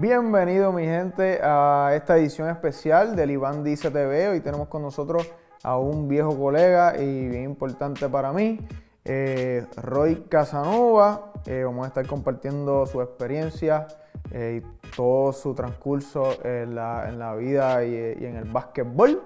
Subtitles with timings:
[0.00, 4.28] Bienvenido mi gente a esta edición especial del Iván Dice TV.
[4.28, 5.28] Hoy tenemos con nosotros
[5.64, 8.60] a un viejo colega y bien importante para mí,
[9.04, 11.32] eh, Roy Casanova.
[11.46, 13.88] Eh, vamos a estar compartiendo su experiencia
[14.30, 19.20] eh, y todo su transcurso en la, vida y, en el básquetbol.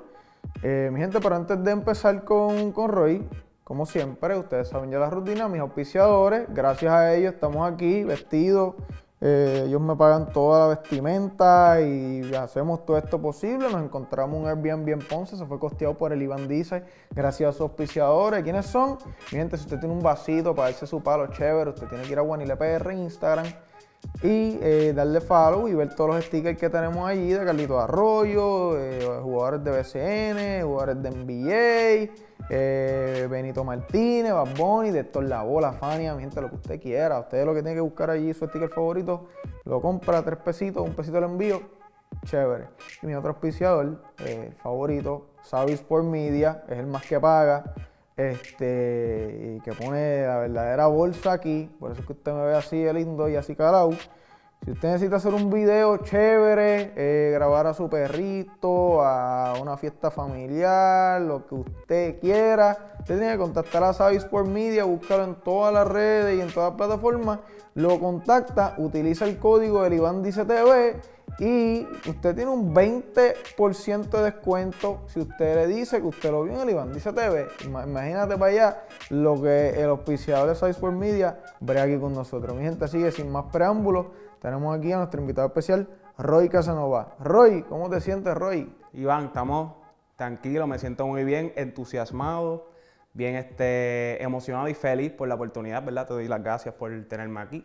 [0.62, 3.28] mi gente, pero antes de empezar con, con Roy,
[3.62, 8.74] como siempre, ustedes saben ya la rutina, mis auspiciadores, gracias a ellos estamos aquí vestidos.
[9.24, 13.70] Eh, ellos me pagan toda la vestimenta y hacemos todo esto posible.
[13.70, 16.82] Nos encontramos un Airbnb en Ponce, se fue costeado por el Iván Dice,
[17.14, 18.42] gracias a sus auspiciadores.
[18.42, 18.98] ¿Quiénes son?
[19.30, 22.12] Mi gente, si usted tiene un vasito para darse su palo chévere, usted tiene que
[22.12, 23.46] ir a Guanile PR en Instagram
[24.22, 28.78] y eh, darle follow y ver todos los stickers que tenemos allí de Carlito Arroyo,
[28.78, 32.12] eh, jugadores de BCN, jugadores de NBA
[32.50, 37.18] eh, Benito Martínez, Bad Bunny, de Héctor Bola, Fania, mi gente, lo que usted quiera.
[37.20, 39.28] Usted lo que tiene que buscar allí, su sticker favorito,
[39.64, 41.62] lo compra, tres pesitos, un pesito el envío,
[42.24, 42.68] chévere.
[43.02, 47.74] Y mi otro auspiciador, eh, favorito, Savi Sport Media, es el más que paga,
[48.16, 52.54] este, y que pone la verdadera bolsa aquí, por eso es que usted me ve
[52.54, 53.90] así de lindo y así calado.
[54.64, 60.08] Si usted necesita hacer un video chévere, eh, grabar a su perrito, a una fiesta
[60.12, 65.34] familiar, lo que usted quiera, usted tiene que contactar a Savi Sport Media, buscarlo en
[65.34, 67.40] todas las redes y en todas las plataformas.
[67.74, 70.94] Lo contacta, utiliza el código del Iván Dice TV
[71.40, 76.54] y usted tiene un 20% de descuento si usted le dice que usted lo vio
[76.54, 77.48] en el Iván Dice TV.
[77.64, 82.56] Imagínate para allá lo que el auspiciador de Savi Sport Media ve aquí con nosotros.
[82.56, 84.06] Mi gente, sigue sin más preámbulos
[84.42, 87.14] tenemos aquí a nuestro invitado especial, Roy Casanova.
[87.20, 88.74] Roy, ¿cómo te sientes, Roy?
[88.92, 89.74] Iván, estamos
[90.16, 92.68] tranquilos, me siento muy bien, entusiasmado,
[93.14, 96.08] bien este, emocionado y feliz por la oportunidad, ¿verdad?
[96.08, 97.64] Te doy las gracias por tenerme aquí.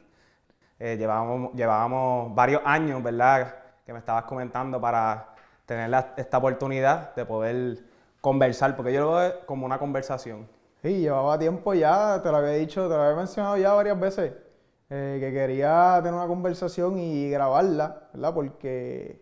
[0.78, 3.55] Eh, llevábamos, llevábamos varios años, ¿verdad?
[3.83, 5.33] Que me estabas comentando para
[5.66, 7.80] tener esta oportunidad de poder
[8.22, 10.48] conversar, porque yo lo veo como una conversación.
[10.83, 14.46] Sí, llevaba tiempo ya, te lo había dicho, te lo había mencionado ya varias veces
[14.89, 18.33] eh, que quería tener una conversación y grabarla, ¿verdad?
[18.33, 19.21] Porque,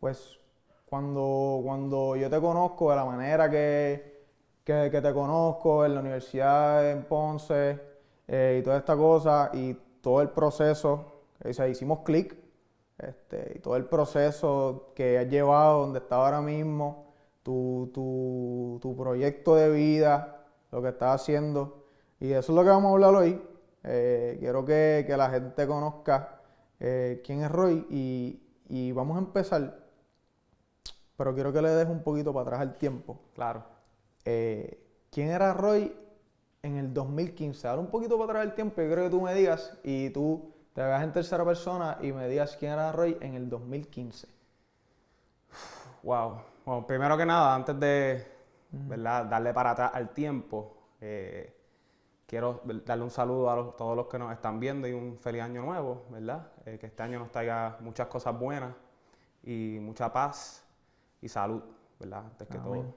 [0.00, 0.38] pues,
[0.84, 4.26] cuando, cuando yo te conozco de la manera que,
[4.64, 7.80] que, te conozco en la universidad en Ponce
[8.28, 12.36] eh, y toda esta cosa y todo el proceso, o hicimos clic,
[12.98, 17.06] este, y todo el proceso que has llevado donde está ahora mismo,
[17.42, 21.86] tu, tu, tu proyecto de vida, lo que estás haciendo,
[22.20, 23.40] y eso es lo que vamos a hablar hoy.
[23.84, 26.40] Eh, quiero que, la gente conozca
[26.78, 27.86] eh, quién es Roy
[28.68, 29.78] y, vamos a empezar,
[31.16, 33.20] pero quiero que le deje un poquito para atrás el tiempo.
[33.34, 33.64] Claro.
[34.24, 34.78] Eh,
[35.10, 35.94] ¿Quién era Roy
[36.62, 37.68] en el 2015?
[37.68, 40.54] Ahora un poquito para atrás el tiempo y creo que tú me digas y tú
[40.74, 44.28] te veas en tercera persona y me digas quién era Roy en el 2015.
[46.02, 46.40] Wow.
[46.64, 48.26] Bueno, primero que nada, antes de
[48.70, 50.76] darle para atrás al tiempo,
[52.32, 55.60] Quiero darle un saludo a todos los que nos están viendo y un feliz año
[55.60, 56.50] nuevo, ¿verdad?
[56.64, 58.74] Eh, que este año nos traiga muchas cosas buenas
[59.42, 60.64] y mucha paz
[61.20, 61.62] y salud,
[62.00, 62.24] ¿verdad?
[62.24, 62.94] Antes que todo.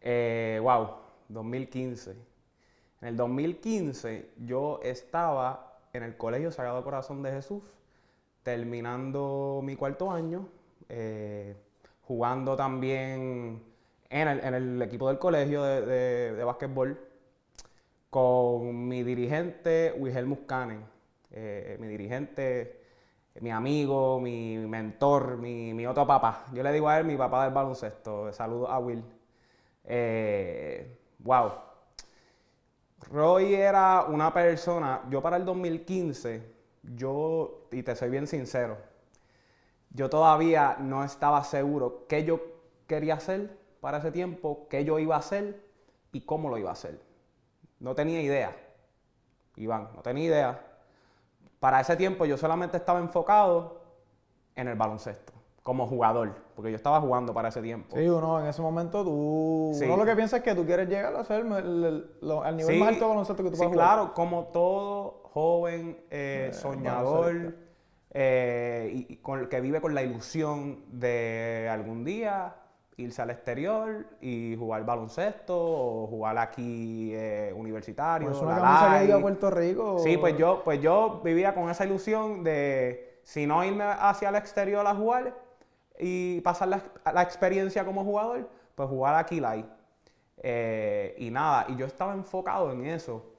[0.00, 0.96] Eh, wow,
[1.28, 2.10] 2015.
[2.10, 7.62] En el 2015 yo estaba en el Colegio Sagrado Corazón de Jesús,
[8.42, 10.48] terminando mi cuarto año,
[10.88, 11.54] eh,
[12.02, 13.62] jugando también
[14.08, 17.09] en el, equipo del colegio de, de, de básquetbol
[18.10, 20.84] con mi dirigente, Wigel Muscanen,
[21.30, 22.82] eh, mi dirigente,
[23.40, 26.46] mi amigo, mi mentor, mi, otro papá.
[26.52, 28.32] Yo le digo a él mi papá del baloncesto.
[28.32, 29.04] Saludos a Will.
[29.84, 31.52] Eh, wow.
[33.10, 36.42] Roy era una persona, yo para el 2015,
[36.82, 38.76] yo, y te soy bien sincero,
[39.90, 42.40] yo todavía no estaba seguro qué yo
[42.86, 45.60] quería hacer para ese tiempo, qué yo iba a hacer
[46.12, 47.09] y cómo lo iba a hacer.
[47.80, 48.56] No tenía idea.
[49.56, 50.60] Iván, no tenía idea.
[51.58, 53.80] Para ese tiempo yo solamente estaba enfocado
[54.54, 55.32] en el baloncesto,
[55.62, 57.96] como jugador, porque yo estaba jugando para ese tiempo.
[57.96, 59.72] Sí, uno en ese momento tú.
[59.82, 62.06] Uno lo que piensa es que tú quieres llegar a ser el,
[62.56, 67.54] nivel más alto de baloncesto que tú sí, claro, como todo joven eh, eh, soñador
[68.10, 72.56] eh, y, con, que vive con la ilusión de algún día
[73.00, 78.28] irse al exterior y jugar baloncesto o jugar aquí eh, universitario.
[78.28, 79.98] Pues una que a Puerto Rico.
[79.98, 84.36] Sí, pues yo, pues yo vivía con esa ilusión de, si no irme hacia el
[84.36, 85.34] exterior a jugar
[85.98, 89.62] y pasar la, experiencia como jugador, pues jugar aquí la
[90.42, 93.34] eh, y nada, y yo estaba enfocado en eso.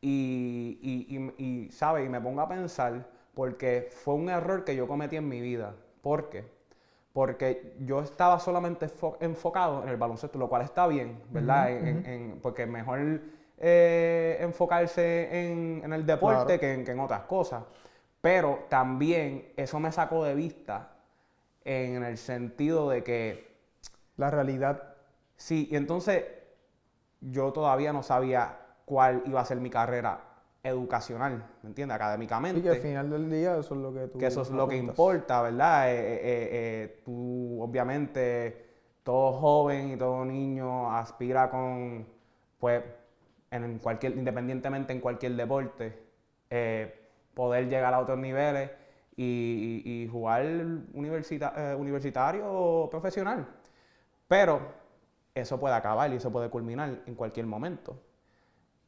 [0.00, 2.06] Y, y, y, y, ¿sabes?
[2.06, 5.74] Y me pongo a pensar porque fue un error que yo cometí en mi vida.
[6.00, 6.55] ¿Por qué?
[7.16, 8.90] Porque yo estaba solamente
[9.20, 11.70] enfocado en el baloncesto, lo cual está bien, ¿verdad?
[12.42, 13.22] porque mejor
[13.56, 17.64] eh, enfocarse en, el deporte que, en, otras cosas.
[18.20, 20.90] Pero también eso me sacó de vista
[21.64, 23.56] en el sentido de que...
[24.18, 24.82] La realidad.
[25.36, 26.22] Sí, y entonces
[27.22, 30.20] yo todavía no sabía cuál iba a ser mi carrera
[30.66, 31.94] educacional, ¿me entiendes?
[31.94, 32.60] Académicamente.
[32.60, 34.18] Y que al final del día eso es lo que tú...
[34.18, 35.92] Que eso es lo que importa, ¿verdad?
[35.92, 38.64] Eh, eh, eh, tú, obviamente,
[39.02, 42.06] todo joven y todo niño aspira con,
[42.58, 42.82] pues,
[43.50, 46.06] en cualquier, independientemente en cualquier deporte,
[47.34, 48.70] poder llegar a otros niveles
[49.16, 50.44] y, jugar
[50.94, 53.46] universitario o profesional.
[54.28, 54.60] Pero
[55.34, 58.00] eso puede acabar y eso puede culminar en cualquier momento.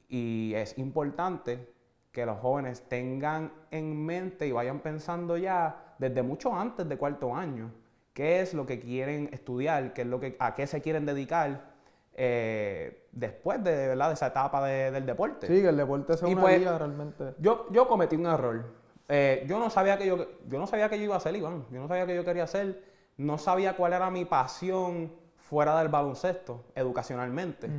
[0.09, 1.73] Y es importante
[2.13, 7.35] que los jóvenes tengan en mente y vayan pensando ya desde mucho antes de cuarto
[7.35, 7.71] año
[8.13, 11.71] qué es lo que quieren estudiar, qué es lo que, a qué se quieren dedicar
[12.15, 14.09] eh, después de, ¿verdad?
[14.09, 15.47] de esa etapa del deporte.
[15.47, 17.35] Sí, que el deporte sea una pues, realmente.
[17.39, 18.65] Yo, yo cometí un error.
[19.09, 21.65] Eh, yo, no sabía que yo, yo no sabía que yo iba a ser Iván.
[21.71, 22.83] Yo no sabía que yo quería ser.
[23.17, 27.71] No sabía cuál era mi pasión fuera del baloncesto, educacionalmente.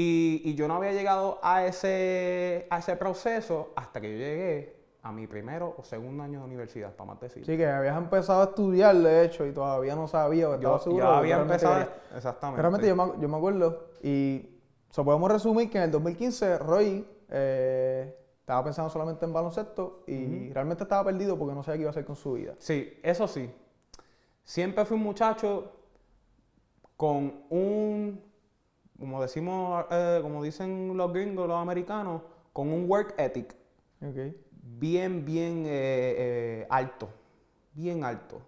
[0.00, 5.10] Y, yo no había llegado a ese, a ese proceso hasta que yo llegué a
[5.10, 7.44] mi primero o segundo año de universidad, para más decir.
[7.44, 11.04] Sí, que habías empezado a estudiar, de hecho, y todavía no sabía o estaba seguro.
[11.04, 12.62] Yo había empezado, exactamente.
[12.62, 14.48] Realmente yo me, yo me acuerdo, y
[14.90, 20.52] so, podemos resumir que en el 2015 Roy eh, estaba pensando solamente en baloncesto y
[20.52, 22.54] realmente estaba perdido porque no sabía qué iba a hacer con su vida.
[22.58, 23.50] Sí, eso sí.
[24.44, 25.72] Siempre fui un muchacho
[26.96, 28.27] con un
[28.98, 32.22] como decimos, eh, como dicen los gringos, los americanos,
[32.52, 33.54] con un work ethic
[34.60, 37.08] bien, bien eh, eh, alto,
[37.72, 38.42] bien alto.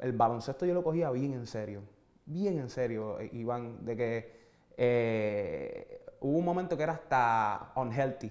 [0.00, 1.82] El baloncesto yo lo cogía bien en serio,
[2.26, 4.42] bien en serio, Iván, de que
[6.20, 8.30] hubo un momento que era hasta unhealthy,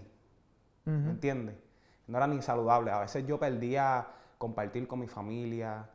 [0.86, 1.56] ¿me entiendes?
[2.08, 2.92] No era ni saludable.
[2.92, 4.08] A veces yo perdía
[4.38, 5.90] compartir con mi familia,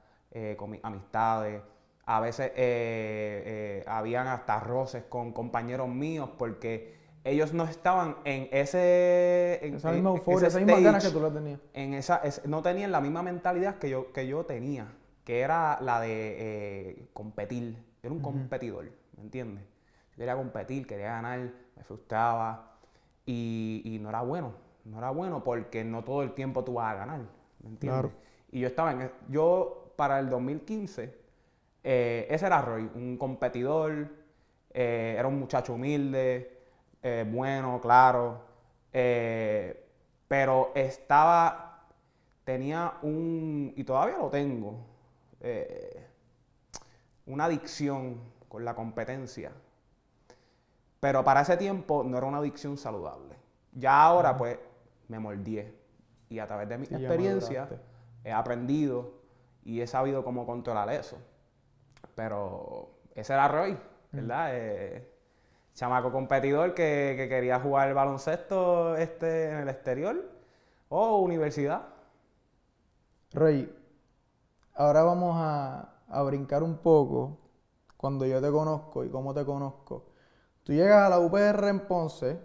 [0.57, 1.61] con mis amistades
[2.07, 6.95] a veces eh, eh, habían hasta roces con compañeros míos porque
[7.25, 9.59] ellos no estaban en ese.
[9.67, 11.59] En, esa misma euforia, esa misma ganas que tú lo tenías.
[11.75, 14.87] En esa, no tenían la misma mentalidad que yo, que yo tenía,
[15.25, 17.75] que era la de eh, competir.
[17.75, 18.85] Yo era un competidor,
[19.17, 19.65] ¿me entiendes?
[20.13, 21.41] Yo quería competir, quería ganar,
[21.75, 22.77] me frustraba
[23.25, 24.53] y, y, no era bueno.
[24.85, 27.23] No era bueno porque no todo el tiempo tú vas a ganar,
[27.65, 28.13] ¿me entiendes?
[28.53, 29.11] Y yo estaba en.
[29.29, 31.26] Yo, para el 2015
[31.89, 34.09] eh, ese era Roy, un competidor,
[34.75, 36.59] eh, era un muchacho humilde,
[37.01, 38.43] eh, bueno, claro,
[40.27, 41.87] pero estaba,
[42.43, 44.85] tenía un, y todavía lo tengo,
[47.27, 49.53] una adicción con la competencia.
[50.99, 53.37] Pero para ese tiempo no era una adicción saludable.
[53.73, 54.59] Ya ahora, pues,
[55.07, 55.73] me mordié.
[56.31, 57.69] Y a través de mi experiencia
[58.25, 59.21] he aprendido
[59.65, 61.17] y he sabido cómo controlar eso.
[62.15, 63.77] Pero ese era Roy,
[64.13, 64.51] ¿verdad?
[64.53, 65.17] Eh,
[65.75, 70.17] chamaco competidor que, quería jugar el baloncesto este, en el exterior
[70.89, 71.83] o universidad.
[73.33, 73.71] Roy,
[74.75, 75.93] ahora vamos a,
[76.25, 77.39] brincar un poco
[77.97, 80.07] cuando yo te conozco y cómo te conozco.
[80.63, 82.41] Tú llegas a la UPR en Ponce,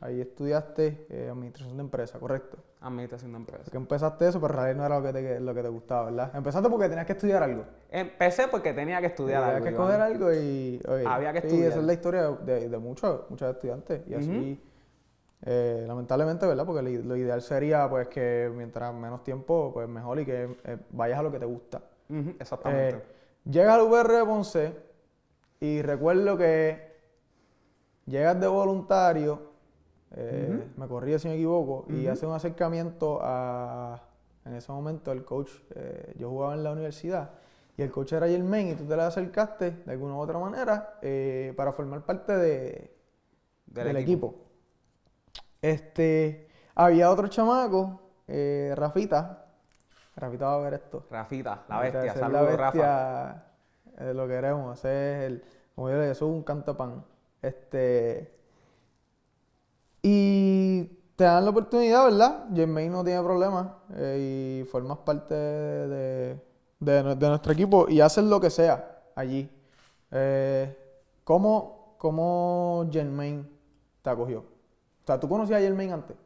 [0.00, 2.58] ahí estudiaste eh, administración de empresa, ¿correcto?
[2.86, 3.64] Administración de empresas.
[3.64, 6.04] Porque empezaste eso, pero en realidad no era lo que, te, lo que te gustaba,
[6.06, 6.30] ¿verdad?
[6.34, 7.64] Empezaste porque tenías que estudiar algo.
[7.90, 9.64] Empecé porque tenía que estudiar algo.
[9.64, 10.80] Tenías que escoger algo y...
[11.06, 11.60] Había que estudiar.
[11.60, 14.02] Y esa es la historia de, de muchos, muchos estudiantes.
[14.06, 14.60] Y así,
[15.44, 16.64] eh, lamentablemente, ¿verdad?
[16.64, 21.18] Porque lo ideal sería, pues, que mientras menos tiempo, pues, mejor y que eh, vayas
[21.18, 21.82] a lo que te gusta.
[22.38, 22.96] Exactamente.
[22.96, 23.02] Eh,
[23.50, 24.72] llegas al UR de Ponce
[25.60, 26.96] y recuerdo que
[28.06, 29.45] llegas de voluntario
[30.14, 34.00] eh, me corría si me equivoco, y hace un acercamiento a,
[34.44, 37.30] en ese momento, el coach, eh, yo jugaba en la universidad,
[37.76, 40.98] y el coach era Germain, y tú te le acercaste de alguna u otra manera
[41.02, 42.96] eh, para formar parte de,
[43.66, 44.34] del, equipo.
[45.60, 49.44] Este, había otro chamaco, Rafita,
[50.14, 51.06] Rafita va a ver esto.
[51.10, 53.44] Rafita, la bestia, saludos Rafa.
[54.14, 55.44] lo queremos, ese es el,
[55.74, 57.04] como yo le digo, eso es un canto pan.
[57.42, 58.35] Este,
[60.08, 60.84] y
[61.16, 62.46] te dan la oportunidad, ¿verdad?
[62.54, 66.40] Jermaine no tiene problema eh, y formas parte de,
[66.78, 69.50] nuestro equipo y haces lo que sea allí.
[70.12, 70.76] Eh,
[71.24, 73.48] ¿cómo, ¿Cómo Jermaine
[74.00, 74.38] te acogió?
[74.42, 76.16] O sea, ¿tú conocías a Jermaine antes?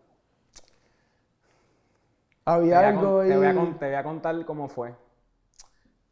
[2.45, 4.95] Había te algo con- te, voy a te voy a contar cómo fue.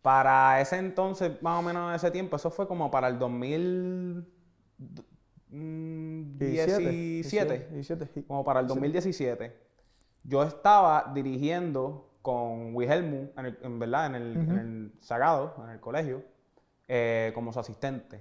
[0.01, 3.19] Para ese entonces, más o menos en ese tiempo, eso fue como para el
[5.51, 7.69] 2017.
[7.73, 8.23] 17, sí.
[8.23, 9.53] como para el 2017,
[10.25, 15.71] yo estaba dirigiendo con Wilhelmu, en, el- en verdad, en el, en el Sagado, en
[15.71, 16.23] el colegio,
[16.87, 18.21] eh, como su asistente.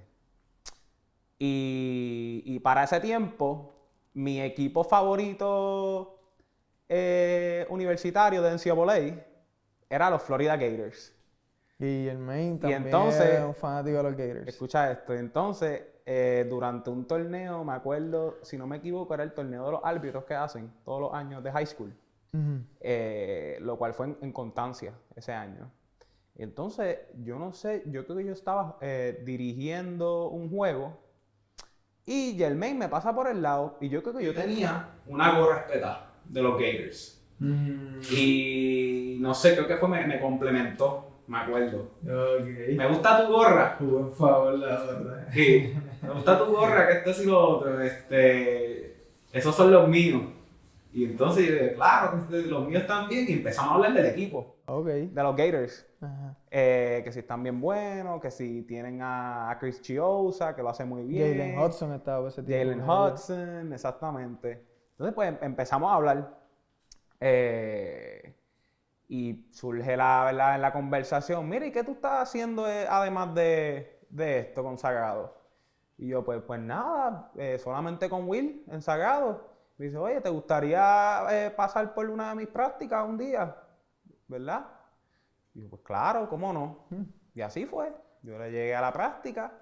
[1.38, 3.74] Y, y para ese tiempo,
[4.14, 6.18] mi equipo favorito
[6.88, 9.24] eh, universitario de NCAA
[9.90, 11.14] era los Florida Gators.
[11.78, 14.48] Y el main también entonces- es un fanático de los Gators.
[14.48, 19.34] Escucha esto, entonces, eh, durante un torneo, me acuerdo, si no me equivoco, era el
[19.34, 21.92] torneo de los árbitros que hacen todos los años de high school,
[22.32, 22.62] Ujú.
[22.80, 25.70] eh, lo cual fue en, en Constancia ese año.
[26.34, 30.98] Entonces, yo no sé, yo creo que yo estaba eh, dirigiendo un juego
[32.06, 35.58] y Germain me pasa por el lado y yo creo que yo tenía una gorra
[35.58, 37.22] espetada de los Gators.
[38.10, 41.90] Y no sé, creo que fue, me, me complementó, me acuerdo.
[42.02, 42.46] Ok.
[42.76, 43.76] Me gusta tu gorra.
[43.78, 45.28] Por favor, la verdad.
[45.32, 47.80] Sí, me gusta tu gorra, que esto y lo otro.
[47.80, 50.22] Este, esos son los míos.
[50.92, 53.26] Y entonces yo dije, claro, este, los míos también.
[53.28, 54.86] Y empezamos a hablar del equipo, Ok.
[54.86, 55.86] de los Gators.
[56.00, 56.36] Ajá.
[56.50, 60.70] Eh, que si están bien buenos, que si tienen a, a Chris Chiosa, que lo
[60.70, 61.36] hace muy bien.
[61.38, 62.84] Jalen Hudson estaba ese tiempo.
[62.86, 62.88] Jalen.
[62.88, 64.64] Hudson, exactamente.
[64.92, 66.38] Entonces, pues em- empezamos a hablar.
[67.20, 68.34] eh,
[69.10, 70.54] y surge la, ¿verdad?
[70.56, 74.76] en la conversación, mira, ¿y qué tú estás haciendo eh, además de, de esto con
[74.78, 75.34] Sagrado?
[75.98, 79.48] Y yo, pues, pues nada, eh, solamente con Will en Sagrado.
[79.76, 83.56] Me dice, oye, ¿te gustaría eh, pasar por una de mis prácticas un día?
[84.28, 84.66] ¿Verdad?
[85.54, 86.86] Y yo, pues claro, ¿cómo no?
[87.34, 87.92] Y así fue.
[88.22, 89.52] Yo le llegué a la práctica,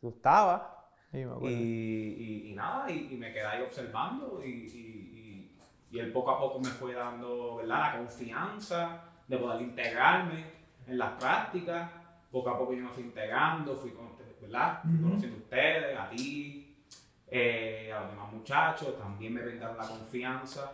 [0.00, 0.76] gustaba.
[1.10, 1.18] Sí.
[1.48, 5.58] Y, y- y nada, y, y me quedé ahí observando y, y-
[5.90, 7.92] y- y él poco a poco me fue dando ¿verdad?
[7.92, 10.44] la confianza de poder integrarme
[10.86, 11.90] en las prácticas.
[12.30, 14.08] Poco a poco yo me fui integrando, fui, con,
[14.40, 14.82] ¿verdad?
[14.82, 16.76] Conociendo a ustedes, a ti,
[17.28, 20.72] eh, a los demás muchachos, también me brindaron la confianza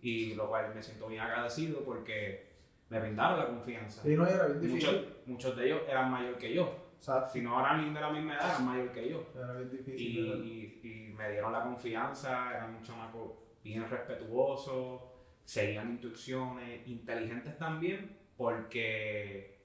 [0.00, 2.46] y lo cual me siento bien agradecido porque
[2.88, 4.02] me brindaron la confianza.
[4.02, 6.84] Sí, no, era bien Muchos, muchos de ellos eran mayor que yo.
[6.96, 7.32] Exacto.
[7.32, 9.26] Si no eran de la misma edad, eran mayor que yo.
[9.34, 10.00] Era bien difícil.
[10.00, 15.12] Y, y- y me dieron la confianza, eran un chamaco bien respetuoso,
[15.44, 19.58] seguían instrucciones, inteligentes también, porque,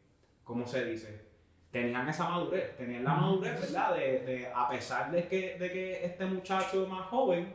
[0.44, 1.31] ¿cómo se dice?
[1.72, 3.96] Tenían esa madurez, tenían la madurez, ¿verdad?
[3.96, 7.54] De, de, a pesar de que, de que este muchacho más joven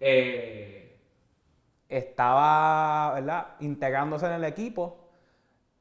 [0.00, 0.98] eh,
[1.88, 3.48] estaba, ¿verdad?
[3.60, 5.10] Integrándose en el equipo,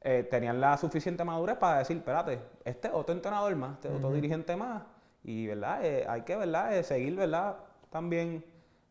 [0.01, 3.93] eh, tenían la suficiente madurez para decir, espérate, este es otro entrenador más, este es
[3.93, 4.83] otro dirigente más,
[5.23, 7.57] y verdad, Eh, hay que verdad seguir verdad
[7.89, 8.43] también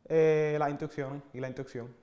[0.08, 1.94] las instrucciones y la instrucción.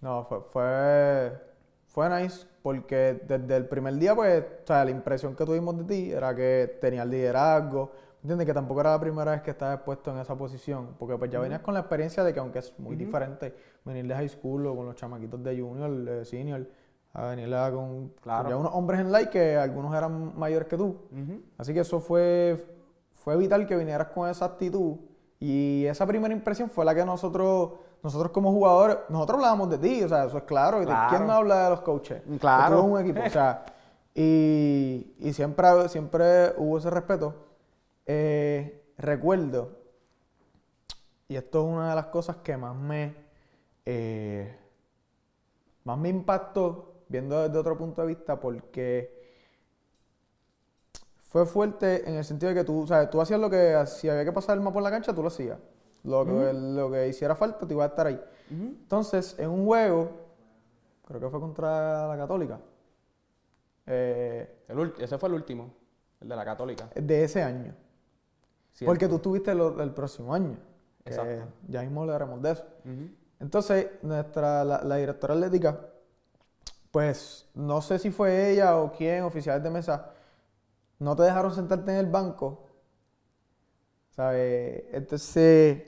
[0.00, 1.53] No, fue, fue,
[1.94, 5.84] fue nice porque desde el primer día, pues, o sea, la impresión que tuvimos de
[5.84, 8.46] ti era que tenías liderazgo, ¿entiendes?
[8.46, 11.38] Que tampoco era la primera vez que estabas puesto en esa posición, porque pues ya
[11.38, 14.74] venías con la experiencia de que aunque es muy diferente venir de high school o
[14.74, 16.66] con los chamaquitos de junior, de senior,
[17.12, 18.42] a venir a con, Claro.
[18.44, 20.96] con ya unos hombres en light que algunos eran mayores que tú.
[21.58, 22.64] Así que eso fue,
[23.12, 24.96] fue vital que vinieras con esa actitud.
[25.38, 27.72] Y esa primera impresión fue la que nosotros,
[28.04, 30.82] nosotros como jugadores, nosotros hablábamos de ti, o sea, eso es claro.
[30.82, 31.08] y Claro.
[31.08, 32.22] ¿Quién no habla de los coaches?
[32.38, 32.80] Claro.
[32.80, 33.64] En un equipo, o sea,
[34.14, 37.34] y, y siempre, siempre hubo ese respeto.
[38.04, 39.78] Eh, recuerdo,
[41.28, 43.16] y esto es una de las cosas que más me,
[43.86, 44.54] eh,
[45.84, 49.24] más me impactó viendo desde otro punto de vista porque
[51.30, 54.26] fue fuerte en el sentido de que tú, sabes, tú hacías lo que, si había
[54.26, 55.58] que pasar el mapa por la cancha, tú lo hacías.
[56.04, 58.20] Lo que, lo que hiciera falta, te iba a estar ahí.
[58.50, 60.10] Entonces, en un juego,
[61.06, 62.60] creo que fue contra la Católica,
[63.86, 65.74] eh, El ese fue el último,
[66.20, 66.88] el de la Católica.
[66.94, 67.74] de ese año.
[68.72, 68.90] Cierto.
[68.90, 70.56] Porque tú estuviste lo del próximo año.
[71.04, 71.46] Exacto.
[71.68, 72.64] Ya mismo hablaremos de eso.
[73.40, 75.80] Entonces, nuestra, la, la directora atlética,
[76.90, 80.10] pues no sé si fue ella o quién, oficiales de mesa,
[80.98, 82.60] no te dejaron sentarte en el banco.
[84.10, 84.84] ¿Sabes?
[84.92, 85.82] Entonces,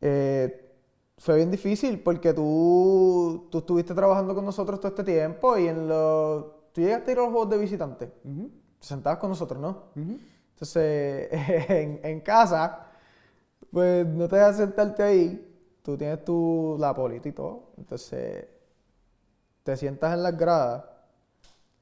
[0.00, 0.74] eh,
[1.16, 5.88] fue bien difícil porque tú, tú estuviste trabajando con nosotros todo este tiempo y en
[5.88, 8.10] los, tú llegaste a ir a los juegos de visitantes.
[8.24, 8.50] Ujú.
[8.78, 9.84] Te sentabas con nosotros, ¿no?
[9.96, 11.28] Entonces,
[11.68, 12.86] en, en casa,
[13.72, 15.44] pues no te dejas sentarte ahí.
[15.82, 17.72] Tú tienes tu, la polita y todo.
[17.76, 18.46] Entonces,
[19.62, 20.84] te sientas en las gradas.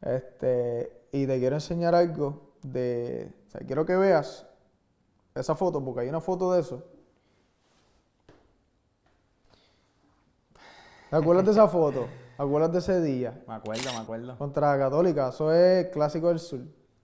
[0.00, 3.32] Este, y te quiero enseñar algo de.
[3.48, 4.46] O sea, quiero que veas
[5.34, 6.84] esa foto, porque hay una foto de eso.
[11.10, 12.08] ¿Te acuerdas de esa foto?
[12.36, 13.42] ¿Te acuerdas de ese día?
[13.46, 14.36] Me acuerdo, me acuerdo.
[14.38, 16.60] Contra la Católica, eso es clásico del sur.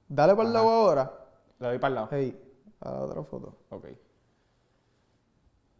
[0.09, 1.13] Dale para el lado ahora.
[1.59, 2.09] Le doy para el lado.
[2.11, 3.57] Hey, a la otra foto.
[3.71, 3.87] Ok.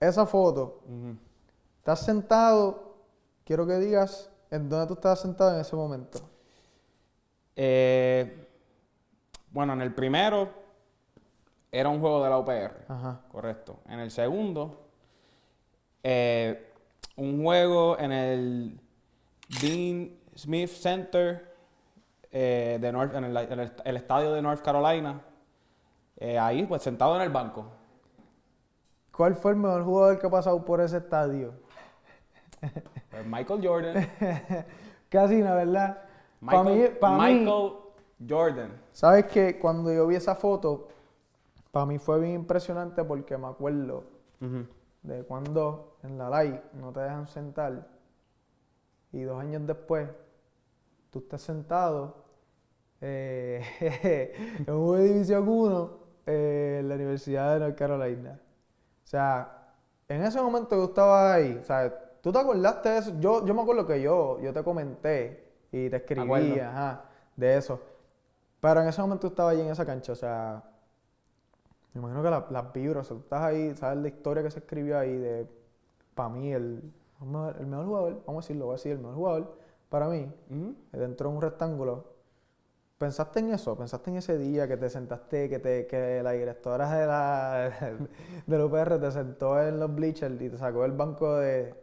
[0.01, 1.17] Esa foto, Ujú.
[1.79, 2.95] estás sentado,
[3.45, 6.19] quiero que digas en dónde tú estabas sentado en ese momento.
[7.57, 8.49] Eh,
[9.51, 10.49] bueno, en el primero
[11.71, 12.85] era un juego de la UPR.
[12.89, 13.21] Ajá.
[13.31, 13.81] Correcto.
[13.87, 14.81] En el segundo,
[16.03, 16.72] eh,
[17.17, 18.81] un juego en el
[19.61, 21.53] Dean Smith Center
[22.31, 25.21] eh, de North, en el, en el- el estadio de North Carolina.
[26.17, 27.67] Eh, ahí, pues sentado en el banco.
[29.11, 31.53] ¿Cuál fue el mejor jugador que ha pasado por ese estadio?
[33.11, 34.09] Pues Michael Jordan.
[35.11, 36.03] Casi, la verdad.
[36.41, 37.73] Michael, mí, pa' mí- Michael
[38.29, 38.81] Jordan.
[38.93, 40.89] ¿sabes que Cuando yo vi esa foto,
[41.71, 44.05] para mí fue bien impresionante porque me acuerdo.
[45.03, 47.89] De cuando en la live no te dejan sentar
[49.13, 50.09] y dos años después
[51.11, 52.25] tú estás sentado
[53.01, 53.63] eh,
[54.67, 58.41] en un de División 1 eh, en la Universidad de North Carolina.
[59.05, 59.75] O sea,
[60.09, 61.93] en ese momento que tú estabas ahí, o sea,
[62.23, 63.13] ¿tú te acordaste de eso?
[63.19, 67.05] Yo, yo me acuerdo que yo, yo te comenté y te escribí ajá,
[67.37, 67.81] de eso.
[68.61, 70.63] Pero en ese momento tú estabas ahí en esa cancha, o sea,
[71.95, 74.51] me imagino que la- las vibras, o sea, tú estás ahí, sabes la historia que
[74.51, 75.47] se escribió ahí de,
[76.15, 77.27] para mí, el, el
[77.67, 79.57] mejor, jugador, vamos a decirlo, voy a decir el mejor jugador,
[79.91, 80.75] para mí, Ujú.
[80.93, 82.13] dentro de un rectángulo.
[82.99, 83.77] ¿Pensaste en eso?
[83.77, 87.73] ¿Pensaste en ese día que te sentaste, que, te, que la directora de la,
[88.47, 91.75] del UPR te sentó en los bleachers y te sacó del banco de,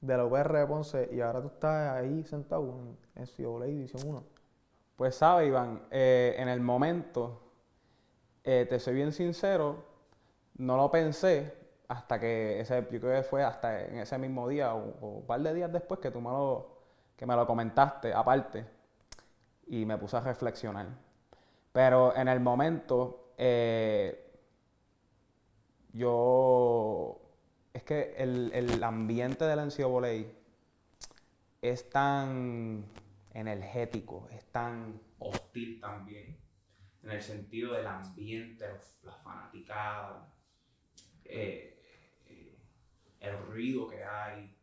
[0.00, 4.02] de la UPR de Ponce y ahora tú estás ahí sentado en, en CIOLA División
[4.06, 4.24] 1?
[4.96, 7.51] Pues sabe, Iván, eh, en el momento,
[8.44, 9.84] eh, te soy bien sincero,
[10.58, 11.54] no lo pensé
[11.88, 15.40] hasta que ese, yo creo que fue hasta en ese mismo día o, un par
[15.40, 16.78] de días después que tú me lo,
[17.16, 18.64] que me lo comentaste aparte
[19.66, 20.86] y me puse a reflexionar.
[21.72, 24.30] Pero en el momento, eh,
[25.92, 27.20] yo,
[27.72, 30.26] es que el, el ambiente del NCAA
[31.62, 32.84] es tan
[33.34, 36.36] energético, es tan hostil también,
[37.02, 38.66] en el sentido del ambiente,
[39.02, 40.32] la fanaticada,
[41.24, 41.82] eh,
[42.26, 42.56] eh,
[43.20, 44.54] el ruido que hay.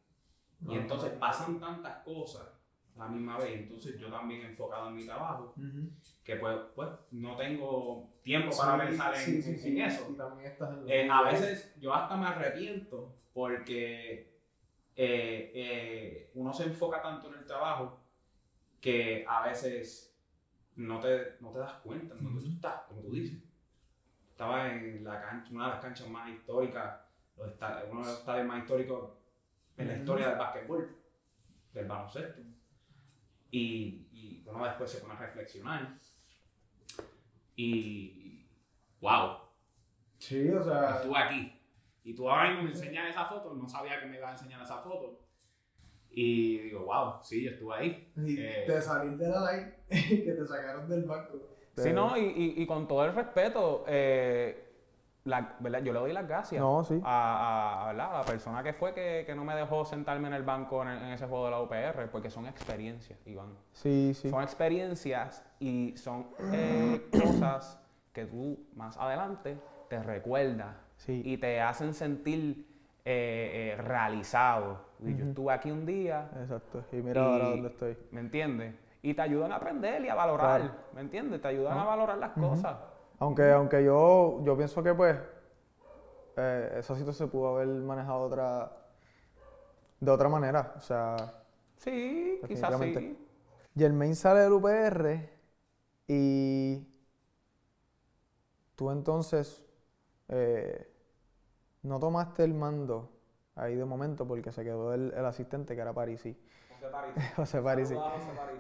[0.68, 2.48] Y entonces pasan tantas cosas
[2.96, 5.54] a la misma vez, entonces yo también enfocado en mi trabajo,
[6.24, 9.20] que pues, pues no tengo tiempo para pensar en,
[9.54, 10.06] en- en eso.
[10.88, 14.38] En Eh, a veces yo hasta me arrepiento porque
[14.98, 18.00] eh, uno se enfoca tanto en el trabajo
[18.82, 20.14] que a veces
[20.76, 22.09] no te, no te das cuenta
[23.10, 23.44] tú dices.
[24.32, 27.02] Estaba en la cancha, una de las canchas más históricas,
[27.36, 27.52] los
[27.92, 29.12] uno de los estadios más históricos
[29.78, 30.98] en la historia del básquetbol,
[31.74, 32.42] del baloncesto.
[33.52, 35.98] Y, y uno después se pone a reflexionar.
[37.56, 38.46] Y,
[39.02, 39.38] wow,
[40.18, 41.62] Sí, o sea, estuve aquí.
[42.04, 44.62] Y tú ahora mismo me enseñas esa foto, no sabía que me iba a enseñar
[44.62, 45.26] esa foto.
[46.10, 48.12] Y digo, wow, sí, yo estuve ahí.
[48.18, 48.64] y Eh.
[48.68, 49.80] te salir de la live
[50.26, 51.58] que te sacaron del banco.
[51.84, 54.66] Sí, no, y, y- y con todo el respeto, eh,
[55.26, 55.82] la- ¿verdad?
[55.84, 57.00] yo le doy las gracias No, sí.
[57.04, 58.16] a, a- ¿verdad?
[58.16, 60.90] a la persona que fue que, que no me dejó sentarme en el banco en,
[60.90, 63.54] ese juego de la UPR, porque son experiencias, Iván.
[63.74, 64.30] Sí, sí.
[64.30, 67.80] Son experiencias y son eh, cosas
[68.14, 69.58] que tú más adelante
[69.90, 71.22] te recuerdas Sí.
[71.24, 72.68] y te hacen sentir
[73.06, 74.88] eh, eh, realizado.
[75.04, 76.84] Y Yo estuve aquí un día, Exacto.
[76.92, 77.98] Y mira ahora dónde estoy.
[78.12, 78.76] ¿me entiendes?
[79.02, 80.74] Y te ayudan a aprender y a valorar, Claro.
[80.94, 81.42] ¿me entiendes?
[81.42, 82.78] Te ayudan a valorar las cosas.
[83.20, 85.18] Aunque, aunque yo, yo pienso que pues
[86.38, 88.72] eh, esa situación se pudo haber manejado de otra,
[90.00, 90.74] de otra manera.
[90.78, 91.16] O sea,
[91.78, 93.18] Sí, quizás sí.
[93.76, 95.30] Germain sale del UPR
[96.08, 96.86] y
[98.76, 99.64] tú entonces
[100.28, 100.92] eh,
[101.84, 103.12] no tomaste el mando
[103.56, 106.38] ahí de momento porque se quedó el, el asistente que era Parisi.
[106.80, 107.14] José París.
[107.36, 107.96] José Parisi.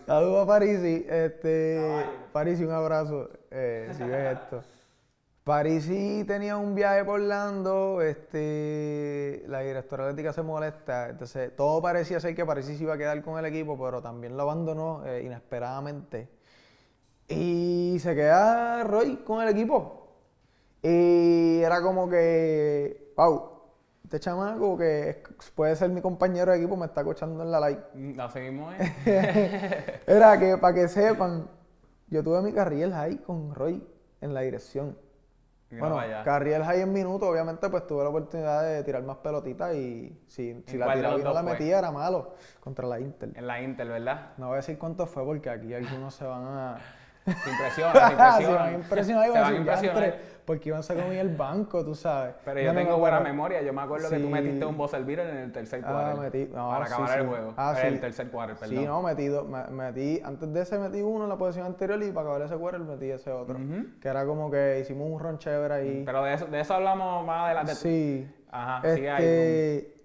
[0.05, 1.05] Saludos a Parisi.
[1.08, 2.05] Este.
[2.34, 3.29] Parisi, un abrazo.
[3.49, 4.62] Eh, si ves esto.
[5.45, 8.01] Parisi tenía un viaje por Orlando.
[8.01, 11.10] Este, la directora atlética se molesta.
[11.10, 14.36] Entonces, todo parecía ser que Parisi se iba a quedar con el equipo, pero también
[14.36, 16.27] lo abandonó eh, inesperadamente.
[17.29, 20.08] Y se queda Roy con el equipo.
[20.82, 23.59] Y era como que, wow,
[24.10, 25.22] este chamaco que
[25.54, 27.84] puede ser mi compañero de equipo me está cochando en la like.
[27.93, 28.91] Mm, Así mismo es.
[30.08, 31.48] Era que, para que sepan,
[32.08, 33.88] yo tuve mi carril ahí con Roy
[34.22, 34.98] en la dirección.
[35.69, 36.24] Mira Bueno, para allá.
[36.24, 40.63] Carriel High en minutos, obviamente, pues tuve la oportunidad de tirar más pelotitas y si,
[40.65, 41.52] si la tiraba y no la fue?
[41.52, 43.30] metía era malo contra la Inter.
[43.36, 44.32] En la Inter, ¿verdad?
[44.38, 46.99] No voy a decir cuánto fue porque aquí algunos se van a...
[47.44, 47.94] Se impresiona,
[48.38, 49.56] se se van a impresiona.
[49.58, 50.15] impresionar
[50.46, 52.34] porque iban a comer el banco, tú sabes.
[52.44, 53.62] Pero yo no, tengo buena memoria.
[53.62, 56.22] Yo me acuerdo que tú metiste un buzzer beater en el tercer Ah, cuarto.
[56.24, 57.20] metí- no, para sí, acabar sí.
[57.20, 57.54] el juego.
[57.56, 58.00] Ah, el sí.
[58.02, 58.78] tercer cuarto, perdón.
[58.78, 62.12] Sí, no, metí, dos- metí, antes de ese metí uno en la posición anterior y
[62.12, 63.58] para acabar ese quarter metí ese otro.
[64.02, 66.04] Que era como que hicimos un ron chévere ahí.
[66.04, 67.76] Pero de eso, de eso hablamos más adelante.
[67.76, 68.28] sí.
[68.52, 69.24] Ajá, sigue ahí.
[69.24, 70.02] Este,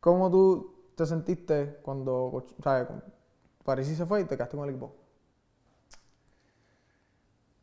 [0.00, 2.88] ¿Cómo tú te sentiste cuando, sabes,
[3.64, 4.96] París se fue y te quedaste con el equipo?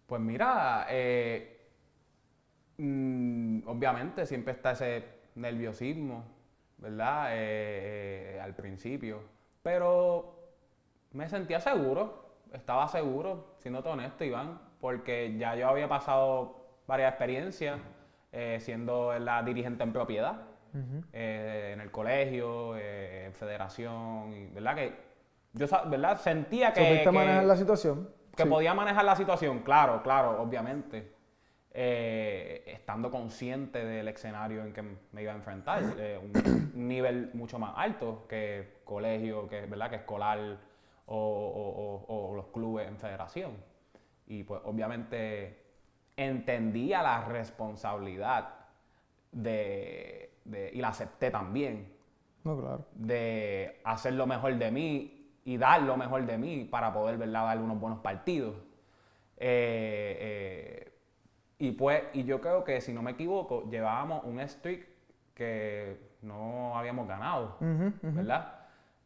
[0.08, 1.60] Pues mira, eh,
[2.78, 5.04] mm, obviamente siempre está ese
[5.36, 6.24] nerviosismo,
[6.78, 7.28] ¿verdad?
[7.34, 9.20] Eh, eh, al principio.
[9.62, 10.34] Pero
[11.12, 17.80] me sentía seguro, estaba seguro, siendo honesto, Iván, porque ya yo había pasado varias experiencias
[18.32, 20.42] eh, siendo la dirigente en propiedad,
[21.12, 24.76] eh, en el colegio, eh, en federación, ¿verdad?
[24.76, 24.94] Que
[25.54, 26.18] yo, ¿verdad?
[26.20, 26.82] Sentía que...
[26.82, 28.10] ¿Supiste que- manejar la situación?
[28.38, 28.50] Que Sí.
[28.50, 31.12] podía manejar la situación, claro, claro, obviamente.
[31.80, 36.32] Eh, estando consciente del escenario en que me iba a enfrentar, eh, un,
[36.76, 39.90] un nivel mucho más alto que colegio, que, ¿verdad?
[39.90, 40.40] que escolar
[41.06, 43.52] o, o- o- o los clubes en federación.
[44.28, 45.64] Y pues obviamente
[46.16, 48.56] entendía la responsabilidad
[49.32, 51.94] de, de- y la acepté también
[52.44, 52.86] No, claro.
[52.94, 55.17] de hacer lo mejor de mí
[55.48, 57.46] y dar lo mejor de mí para poder ¿verdad?
[57.46, 58.54] dar unos buenos partidos.
[59.38, 60.94] Eh, eh,
[61.58, 64.86] y pues, y yo creo que si no me equivoco, llevábamos un streak
[65.34, 68.16] que no habíamos ganado, Ujú, ujú.
[68.18, 68.56] ¿verdad?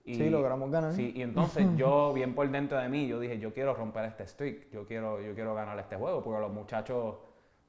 [0.04, 0.94] Y- Sí, logramos ganar.
[0.94, 4.26] Sí, y entonces yo, bien por dentro de mí, yo dije, yo quiero romper este
[4.26, 7.18] streak, yo quiero, yo quiero ganar este juego, porque los muchachos,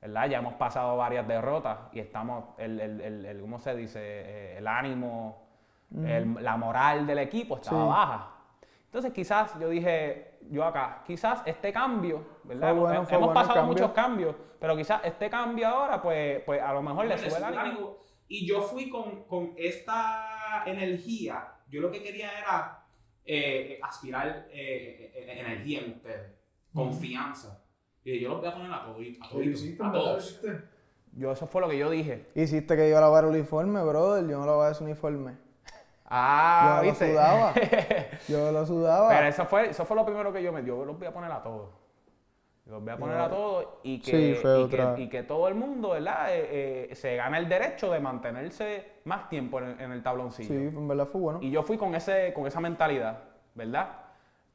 [0.00, 0.30] ¿verdad?
[0.30, 4.00] Ya hemos pasado varias derrotas y estamos, el, el, el, el- ¿cómo se dice?
[4.02, 5.42] Eh, el ánimo,
[5.94, 7.88] el- la moral del equipo estaba Sí.
[7.90, 8.28] baja.
[8.92, 12.72] Entonces quizás yo dije, yo acá, quizás este cambio, ¿verdad?
[12.72, 13.72] Fue bueno, hemos fue hemos bueno el pasado cambio.
[13.72, 17.38] muchos cambios, pero quizás este cambio ahora, pues, pues a lo mejor le Le sube
[17.38, 17.96] el ánimo.
[18.28, 21.54] Y yo fui con, con esta energía.
[21.70, 22.84] Yo lo que quería era
[23.24, 26.30] eh, aspirar eh, eh, energía en ustedes,
[26.74, 27.64] confianza.
[28.04, 30.40] Y yo los voy a poner a todos, a todos, a todos.
[31.16, 32.26] Yo, eso fue lo que yo dije.
[32.34, 34.28] Hiciste que yo lavara el uniforme, brother.
[34.28, 35.38] Yo no lavaba ese uniforme.
[36.14, 37.10] Ah, yo lo ¿viste?
[37.10, 37.54] sudaba.
[38.28, 39.08] Yo lo sudaba.
[39.08, 41.32] Pero eso fue, eso fue lo primero que yo me Yo los voy a poner
[41.32, 41.70] a todos.
[42.66, 45.54] Los voy a poner a todos y que, Sí, y, que, y que todo el
[45.54, 46.32] mundo, ¿verdad?
[46.34, 50.48] Eh, eh, se gana el derecho de mantenerse más tiempo en, el- en el tabloncillo.
[50.48, 51.38] Sí, en verdad fue bueno.
[51.42, 53.18] Y yo fui con, ese, con esa mentalidad,
[53.54, 53.88] ¿verdad?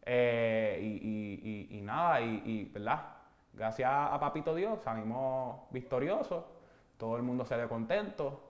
[0.05, 3.01] Eh, y, y- y- nada, y, ¿verdad?
[3.51, 6.45] Gracias a Papito Dios salimos victoriosos,
[6.97, 8.46] todo el mundo se ve contento.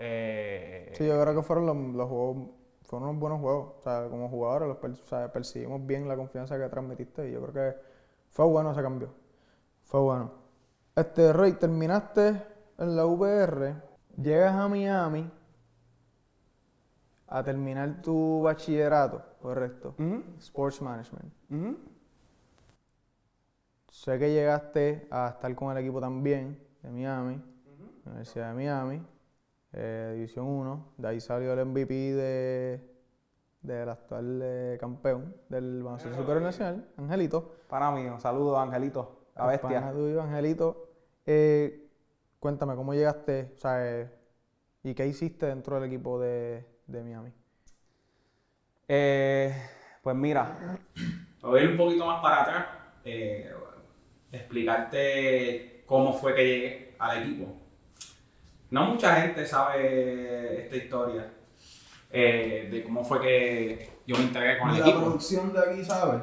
[0.00, 2.48] Eh, Sí, yo creo que fueron los, los juegos,
[2.82, 3.74] fueron unos buenos juegos.
[3.78, 7.32] O sea, como jugadores los per- o sea, percibimos bien la confianza que transmitiste y
[7.32, 7.80] yo creo que
[8.30, 9.10] fue bueno ese cambio.
[9.84, 10.32] Fue bueno.
[10.96, 12.42] Este, Roy, terminaste
[12.78, 13.74] en la VR,
[14.16, 15.30] llegas a Miami
[17.28, 19.94] a terminar tu bachillerato, correcto,
[20.38, 21.32] Sports Management.
[23.90, 27.42] Sé que llegaste a estar con el equipo también de Miami,
[28.06, 29.02] Universidad de Miami,
[29.72, 30.94] eh, División 1.
[30.98, 32.80] De ahí salió el MVP de,
[33.62, 37.56] del actual eh, campeón del baloncesto superior nacional, Angelito.
[37.68, 39.92] Para mí, un saludo, Angelito, la bestia.
[39.92, 40.88] tuyo, Angelito.
[41.26, 41.88] Eh,
[42.38, 43.52] cuéntame, ¿cómo llegaste?
[43.56, 44.10] O sea, eh,
[44.82, 47.32] ¿y qué hiciste dentro del equipo de, de Miami?
[48.88, 49.54] Eh,
[50.02, 50.78] pues mira,
[51.42, 52.66] Voy a ir un poquito más para atrás,
[53.04, 53.50] eh,
[54.32, 57.59] explicarte cómo fue que llegué al equipo.
[58.70, 61.30] No mucha gente sabe esta historia
[62.10, 65.00] eh, de cómo fue que yo me integré con el la equipo.
[65.00, 66.22] producción de aquí sabe.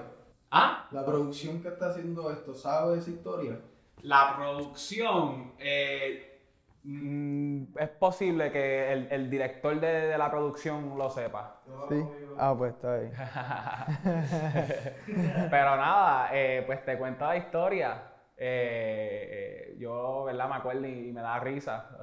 [0.51, 3.60] Ah, La producción que está haciendo esto sabe esa historia.
[4.03, 5.53] la producción.
[5.60, 6.39] eh,
[6.83, 11.62] mm, es posible que el, el director de, de la producción lo sepa.
[11.89, 12.01] ¿Sí?
[12.38, 13.12] Ah, pues está ahí.
[15.49, 18.01] Pero nada, eh, pues te cuento la historia.
[18.38, 20.50] Eh, eh, yo, ¿verdad?
[20.50, 21.97] Me acuerdo y, y me da risa.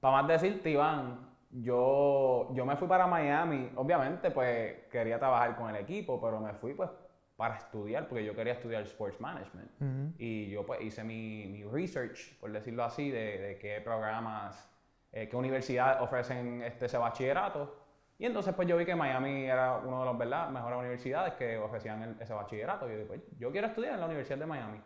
[0.00, 3.70] para más decirte, Iván, yo, yo me fui para Miami.
[3.76, 6.90] Obviamente, pues quería trabajar con el equipo, pero me fui pues
[7.36, 9.70] para estudiar, porque yo quería estudiar Sports Management.
[9.80, 10.14] Ujú.
[10.18, 14.70] Y yo pues hice mi, mi research, por decirlo así, de, de qué programas,
[15.12, 17.81] eh, qué universidades ofrecen este, ese bachillerato.
[18.22, 20.48] Y entonces pues yo vi que Miami era uno de los ¿verdad?
[20.48, 22.86] mejores universidades que ofrecían el- ese bachillerato.
[22.86, 24.80] Y yo dije, pues yo quiero estudiar en la Universidad de Miami.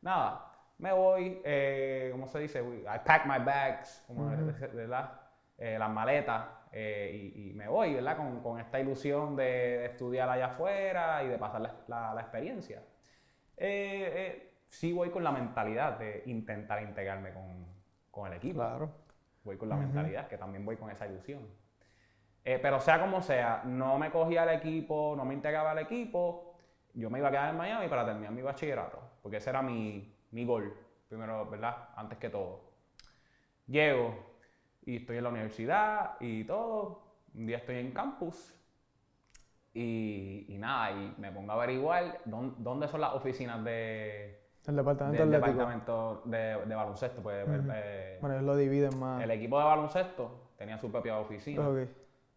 [0.00, 2.62] Nada, me voy, eh, ¿cómo se dice?
[2.62, 4.30] I pack my bags, como,
[4.72, 5.20] ¿verdad?
[5.58, 8.16] Eh, las maletas, eh, y, y, me voy, ¿verdad?
[8.16, 12.82] Con, con esta ilusión de, estudiar allá afuera y de pasar la, la, la experiencia.
[14.68, 17.66] sí voy con la mentalidad de intentar integrarme con,
[18.10, 18.60] con el equipo.
[18.60, 18.90] Claro.
[19.44, 21.57] Voy con la mentalidad, que también voy con esa ilusión.
[22.44, 26.54] Pero sea como sea, no me cogía al equipo, no me integraba al equipo,
[26.94, 30.14] yo me iba a quedar en Miami para terminar mi bachillerato, porque ese era mi,
[30.30, 30.74] mi gol,
[31.08, 31.90] primero, ¿verdad?
[31.96, 32.60] Antes que todo.
[33.66, 34.14] Llego
[34.86, 37.02] y estoy en la universidad y todo.
[37.34, 38.54] Un día estoy en campus
[39.74, 44.76] y, y nada, y me pongo a averiguar dónde, dónde son las oficinas de, el
[44.76, 47.22] departamento del departamento de, de baloncesto.
[47.22, 47.72] Pues, Uh -huh.
[47.74, 49.22] eh, bueno, ellos lo dividen más.
[49.22, 51.68] El equipo de baloncesto tenía su propia oficina.
[51.68, 51.88] Okay.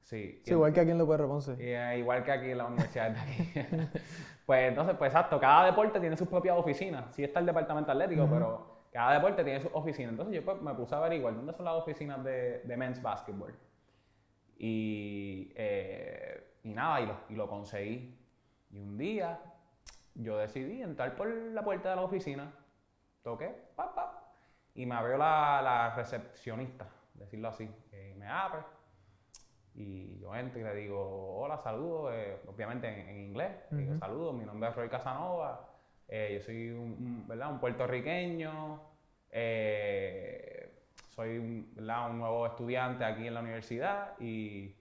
[0.03, 1.51] Sí, sí igual que aquí en López Ponce.
[1.53, 3.53] Y, uh, igual que aquí en la universidad de aquí.
[4.45, 7.15] pues entonces, pues exacto, cada deporte tiene sus propias oficinas.
[7.15, 8.33] Sí está el departamento atlético, uh -huh.
[8.33, 10.09] pero cada deporte tiene su oficina.
[10.09, 13.53] Entonces yo pues, me puse a averiguar dónde son las oficinas de, de men's basketball.
[14.57, 18.17] Y, eh, y nada, y lo, y lo conseguí.
[18.69, 19.39] Y un día
[20.15, 22.51] yo decidí entrar por la puerta de la oficina,
[23.23, 24.33] toqué, pa, pa,
[24.75, 27.69] y me abrió la, la recepcionista, decirlo así,
[28.17, 28.61] me abre,
[29.75, 33.77] y yo entro y le digo, hola, saludos, eh, obviamente en, en inglés, uh -huh.
[33.77, 35.69] digo, saludos, mi nombre es Roy Casanova,
[36.07, 37.51] eh, yo soy un, un, ¿verdad?
[37.51, 38.81] un puertorriqueño,
[39.31, 40.69] eh,
[41.15, 42.09] soy un, ¿verdad?
[42.09, 44.75] un nuevo estudiante aquí en la universidad y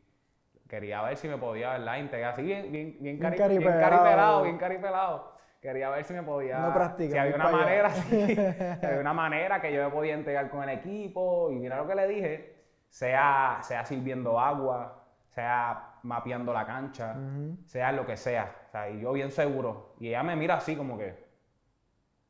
[0.69, 1.99] quería ver si me podía, ¿verdad?
[1.99, 5.31] Integrar así bien, bien, bien, cari bien caripelado, bien caripelado.
[5.61, 6.59] Quería ver si me podía.
[6.59, 7.13] No practica.
[7.13, 8.27] Si había una manera, sí,
[8.81, 11.51] si había una manera que yo me podía integrar con el equipo.
[11.51, 12.60] Y mira lo que le dije:
[12.91, 17.65] sea, sea sirviendo agua, sea mapeando la cancha, uh -huh.
[17.65, 18.55] sea lo que sea.
[18.69, 19.95] O sea, y yo bien seguro.
[20.01, 21.25] Y ella me mira así como que.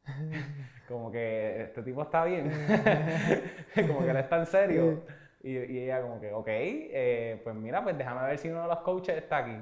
[0.88, 2.50] como que este tipo está bien.
[3.74, 5.02] como que él está en serio.
[5.42, 8.68] Y, y, ella como que, ok, eh, pues mira, pues déjame ver si uno de
[8.68, 9.56] los coaches está aquí.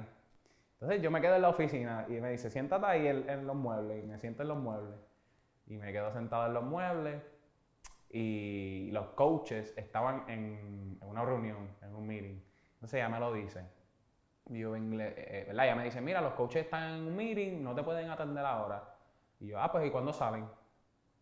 [0.73, 3.55] Entonces yo me quedo en la oficina y me dice, siéntate ahí en, en los
[3.55, 4.03] muebles.
[4.03, 4.99] Y me siento en los muebles.
[5.67, 7.21] Y me quedo sentado en los muebles.
[8.09, 12.41] Y los coaches estaban en, en una reunión, en un meeting.
[12.73, 13.63] Entonces ella me lo dice.
[14.49, 15.65] Y yo, inglés, eh, ¿verdad?
[15.65, 18.83] Ella me dice, mira, los coaches están en un meeting, no te pueden atender ahora.
[19.39, 20.45] Y yo, ah, pues, ¿y cuándo salen?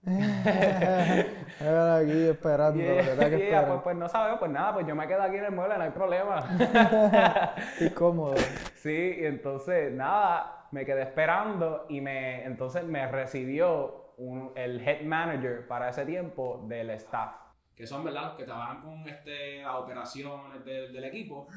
[0.08, 2.82] aquí esperando.
[2.82, 5.38] Y ella, y ella pues, pues, no sabemos, pues nada, pues yo me quedo aquí
[5.38, 6.48] en el mueble, no hay problema.
[7.80, 8.36] Qué cómodo.
[8.78, 15.04] Sí, y entonces nada, me quedé esperando y me, entonces me recibió un, el head
[15.04, 17.36] manager para ese tiempo del staff.
[17.76, 18.26] Que son, ¿verdad?
[18.26, 21.48] Los que trabajan con este, las operaciones del, del equipo.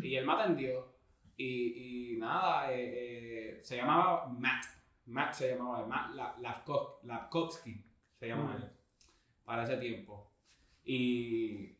[0.00, 0.96] Y él me atendió.
[1.36, 4.64] Y, y nada, eh, eh, se llamaba Matt.
[5.06, 6.38] Matt se llamaba, Matt
[7.02, 7.84] Lapkowski
[8.18, 8.70] se llama él,
[9.44, 10.32] para ese tiempo.
[10.84, 11.76] Y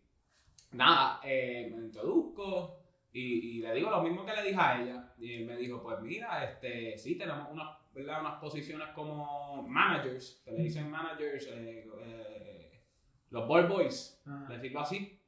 [0.73, 2.79] nada, eh, me introduzco
[3.13, 5.15] y, y, le digo lo mismo que le dije a ella.
[5.19, 8.21] Y él me dijo, pues mira, este, sí, tenemos unas, ¿verdad?
[8.21, 12.83] unas posiciones como managers, que le dicen managers, eh, eh,
[13.31, 14.47] los ball boys, ah.
[14.51, 15.19] decirlo así,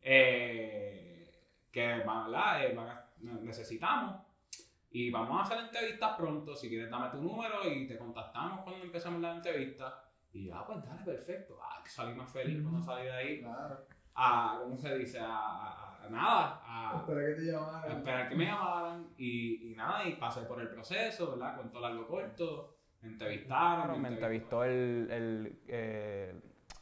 [0.00, 0.72] que
[1.74, 3.04] ¿verdad?
[3.42, 4.22] necesitamos.
[4.90, 6.56] Y vamos a hacer entrevistas pronto.
[6.56, 10.02] Si quieres, dame tu número y te contactamos cuando empecemos la entrevista.
[10.32, 11.58] Y yo, ah, pues dale, perfecto.
[11.62, 13.40] Ah, salí más feliz cuando salí de ahí.
[13.40, 13.84] Claro.
[14.14, 15.18] A, ¿cómo se dice?
[15.18, 16.62] A, a, a nada.
[16.64, 17.90] A, esperar que te llamaran.
[17.90, 19.06] A esperar que me llamaran.
[19.16, 21.56] Y, y nada, y pasé por el proceso, ¿verdad?
[21.56, 22.76] Cuento largo corto.
[23.02, 23.86] Me entrevistaron.
[23.88, 26.34] Bueno, me entrevistó el, el, eh,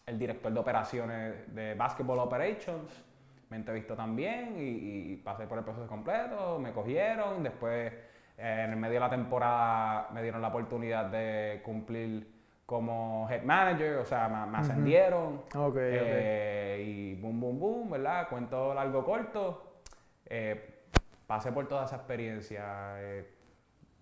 [0.07, 3.05] el director de operaciones de Basketball Operations
[3.51, 7.93] me entrevistó también y, y, pasé por el proceso completo, me cogieron, después
[8.37, 12.34] eh, en el medio de la temporada me dieron la oportunidad de cumplir
[12.67, 15.69] como head manager, o sea, me, me ascendieron uh -huh.
[15.69, 16.89] okay, eh, okay.
[16.89, 18.29] y boom, boom, boom, ¿verdad?
[18.29, 19.81] Cuento largo, corto,
[20.27, 20.85] eh,
[21.27, 22.65] pasé por toda esa experiencia.
[23.01, 23.31] eh,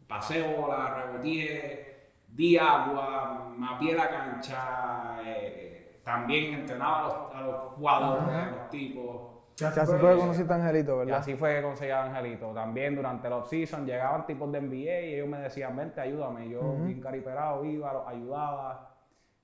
[0.06, 7.72] pasé bola, reboteé, di agua, mapeé la cancha, eh, también entrenaba a los, a los
[7.74, 8.48] jugadores, uh -huh.
[8.48, 9.31] a los tipos.
[9.54, 11.12] Así, así fue que conociste a Angelito, ¿verdad?
[11.12, 12.52] Y así fue que conseguí a Angelito.
[12.52, 16.48] También durante el off-season llegaban tipos de NBA y ellos me decían, vente, ayúdame.
[16.48, 16.86] Yo, uh -huh.
[16.86, 18.94] bien cariperado, iba, los ayudaba.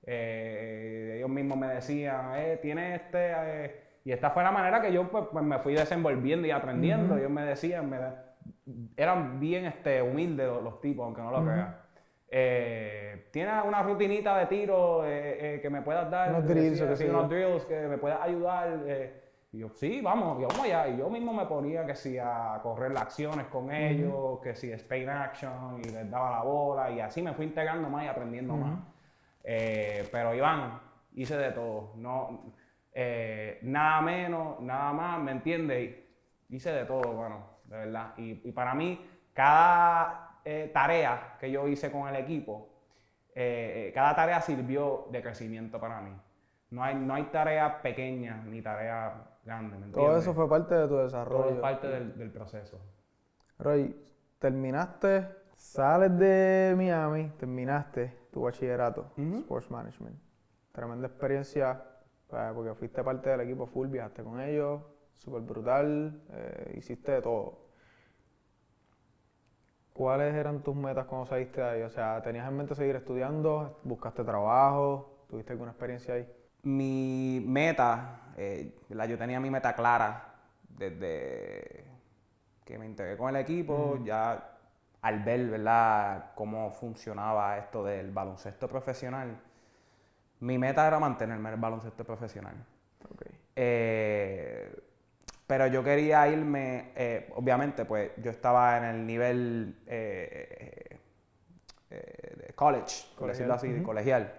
[0.05, 3.31] Eh, ellos mismos me decían, eh, tiene este...
[3.35, 3.83] Eh.
[4.05, 7.13] y esta fue la manera que yo pues, pues me fui desenvolviendo y aprendiendo.
[7.13, 7.19] Uh -huh.
[7.19, 7.97] Ellos me decían, me,
[8.97, 11.45] eran bien este, humildes los, los tipos, aunque no lo uh -huh.
[11.45, 11.75] crean.
[12.31, 16.29] Eh, ¿Tienes una rutinita de tiro eh, eh, que me puedas dar?
[16.29, 18.79] Unos drills, decía, sí, unos drills que me puedas ayudar.
[19.51, 20.87] Y yo, sí, vamos, y vamos allá.
[20.89, 24.41] Y yo mismo me ponía que si a correr las acciones con ellos, uh -huh.
[24.41, 28.05] que si Spain Action, y les daba la bola, y así me fui integrando más
[28.05, 28.63] y aprendiendo uh -huh.
[28.63, 28.79] más.
[29.43, 30.79] Eh, pero Iván,
[31.13, 31.93] hice de todo.
[31.95, 32.53] No,
[32.93, 35.95] eh, nada menos, nada más, ¿me entiendes?
[36.49, 38.13] Hice de todo, bueno, de verdad.
[38.17, 42.67] Y, y para mí, cada eh, tarea que yo hice con el equipo,
[43.93, 46.11] cada tarea sirvió de crecimiento para mí.
[46.71, 49.13] No hay, no hay tarea pequeña ni tarea
[49.49, 49.93] grande, ¿me entiendes?
[49.95, 51.49] Todo eso fue parte de tu Todo desarrollo.
[51.55, 52.79] es parte del, del proceso.
[53.57, 53.95] Roy,
[54.37, 59.37] terminaste, sales de Miami, terminaste tu bachillerato, Ujú.
[59.39, 60.17] Sports Management.
[60.71, 61.83] Tremenda experiencia,
[62.31, 64.81] eh, porque fuiste parte del equipo full, viajaste con ellos,
[65.15, 67.67] súper brutal, eh, hiciste de todo.
[69.93, 71.81] ¿Cuáles eran tus metas cuando saliste de ahí?
[71.81, 73.79] O sea, ¿tenías en mente seguir estudiando?
[73.83, 75.25] ¿Buscaste trabajo?
[75.29, 76.25] ¿Tuviste alguna experiencia ahí?
[76.63, 80.33] Mi meta, eh, yo tenía mi meta clara
[80.67, 81.85] desde
[82.65, 84.57] que me integré con el equipo, ya
[85.01, 86.31] al ver ¿verdad?
[86.35, 89.39] cómo funcionaba esto del baloncesto profesional,
[90.41, 92.55] mi meta era mantenerme en el baloncesto profesional.
[93.55, 94.71] Eh,
[95.49, 100.99] pero yo quería irme, eh, obviamente, pues yo estaba en el nivel eh,
[101.89, 104.31] eh, de college, por decirlo así, colegial.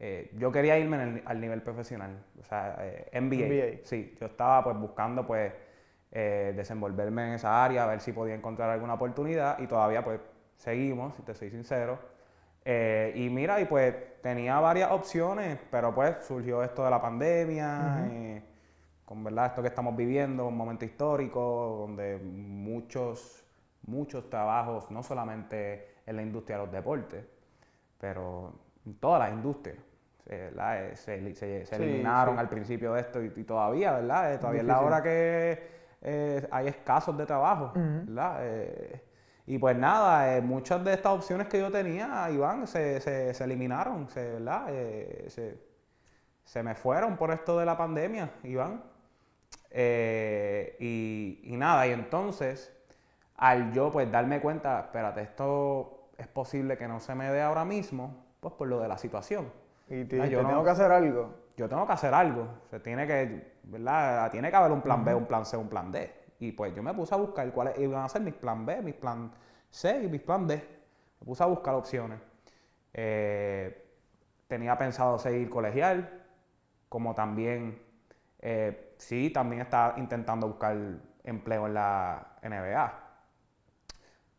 [0.00, 3.08] Eh, yo quería irme en el- al nivel profesional, o sea, eh.
[3.12, 3.86] NBA.
[3.86, 5.52] Sí, yo estaba pues buscando pues
[6.12, 10.20] eh, desenvolverme en esa área, a ver si podía encontrar alguna oportunidad y todavía pues
[10.56, 11.98] seguimos, si te soy sincero.
[12.64, 18.10] Eh, y mira, y pues tenía varias opciones, pero pues surgió esto de la pandemia,
[19.04, 23.44] con verdad esto que estamos viviendo, un momento histórico donde muchos,
[23.86, 27.24] muchos trabajos, no solamente en la industria de los deportes,
[27.98, 28.52] pero
[28.86, 29.82] en todas las industrias, eh.
[30.56, 32.40] Eh, se, se- se Sí, eliminaron sí.
[32.40, 34.32] al principio de esto y, y todavía, ¿verdad?
[34.34, 35.62] Eh, todavía es la hora que
[36.02, 37.72] eh, hay escasos de trabajo.
[37.74, 38.38] ¿verdad?
[38.42, 39.02] Eh,
[39.46, 43.44] y pues nada, eh, muchas de estas opciones que yo tenía, Iván, se, se, se
[43.44, 44.66] eliminaron, se, ¿verdad?
[45.28, 45.58] Se,
[46.44, 48.82] se me fueron por esto de la pandemia, Iván.
[50.78, 52.72] Y, y nada, y entonces,
[53.36, 57.64] al yo pues darme cuenta, espérate, esto es posible que no se me dé ahora
[57.64, 59.50] mismo, pues por lo de la situación.
[59.88, 61.34] Y te yo no- tengo que hacer algo.
[61.56, 64.30] Yo tengo que hacer algo, se tiene que, ¿verdad?
[64.30, 66.12] Tiene que haber un plan B, un plan C, un plan D.
[66.40, 68.94] Y pues yo me puse a buscar cuáles iban a ser mis plan B, mis
[68.94, 69.30] plan
[69.70, 70.56] C y mis plan D.
[71.20, 72.18] Me puse a buscar opciones.
[72.92, 73.82] Eh,
[74.46, 76.22] tenía pensado seguir colegial,
[76.90, 77.80] como también,
[78.40, 80.76] eh, sí, también estaba intentando buscar
[81.22, 82.92] empleo en la NBA.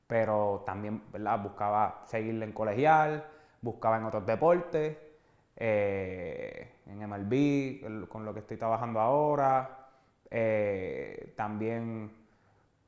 [0.08, 1.40] Pero también, ¿verdad?
[1.42, 3.26] Buscaba seguir en colegial,
[3.62, 4.98] buscaba en otros deportes,
[5.56, 9.88] eh, en MLB, con lo que estoy trabajando ahora.
[10.30, 12.12] Eh, también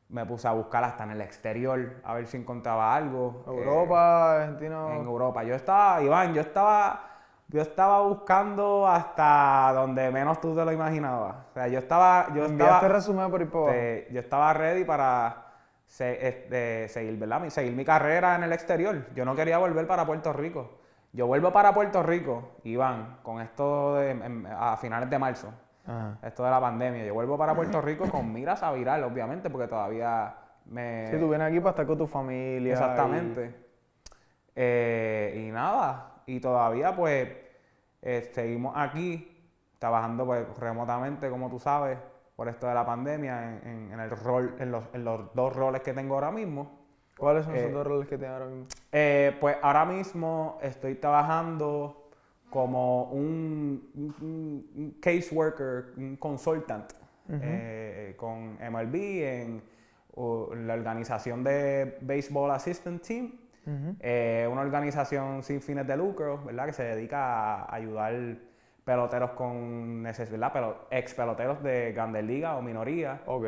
[0.10, 3.44] me puse a buscar hasta en el exterior, a ver si encontraba algo.
[3.48, 4.96] eh, Europa, Argentina.
[4.96, 5.44] en Europa.
[5.44, 7.02] Yo estaba, Iván, yo estaba,
[7.48, 11.36] yo estaba buscando hasta donde menos tú te lo imaginabas.
[11.52, 13.74] O sea, yo estaba, yo estaba, resumen por ahí por
[14.12, 15.47] yo estaba ready para
[15.88, 17.48] se- este, seguir, ¿verdad?
[17.50, 19.08] Seguir mi carrera en el exterior.
[19.16, 20.80] Yo no quería volver para Puerto Rico.
[21.14, 25.52] Yo vuelvo para Puerto Rico, Iván, con esto de- en- a finales de marzo,
[25.88, 26.18] Ajá.
[26.22, 27.06] esto de la pandemia.
[27.06, 31.08] Yo vuelvo para Puerto Rico con miras a viral, obviamente, porque todavía me...
[31.10, 32.74] Sí, tú vienes aquí para estar con tu familia.
[32.74, 33.56] Exactamente.
[34.56, 37.30] Eh, y nada, y todavía pues
[38.02, 41.98] eh, seguimos aquí trabajando pues remotamente, como tú sabes,
[42.38, 45.56] por esto de la pandemia, en, en- en el rol, en los, en los dos
[45.56, 46.72] roles que tengo ahora mismo.
[47.18, 48.68] ¿Cuáles son Eh, esos dos roles que tienes ahora mismo?
[48.92, 52.10] Eh, pues ahora mismo estoy trabajando
[52.52, 56.94] como un, un- caseworker, un consultant
[57.30, 59.64] eh, con MLB en,
[60.68, 63.32] la organización de Baseball Assistant Team.
[64.00, 66.68] Eh, una organización sin fines de lucro, ¿verdad?
[66.68, 68.14] Que se dedica a ayudar
[68.92, 73.46] peloteros con necesidad, pero ex peloteros de grandes ligas o minorías, Ok.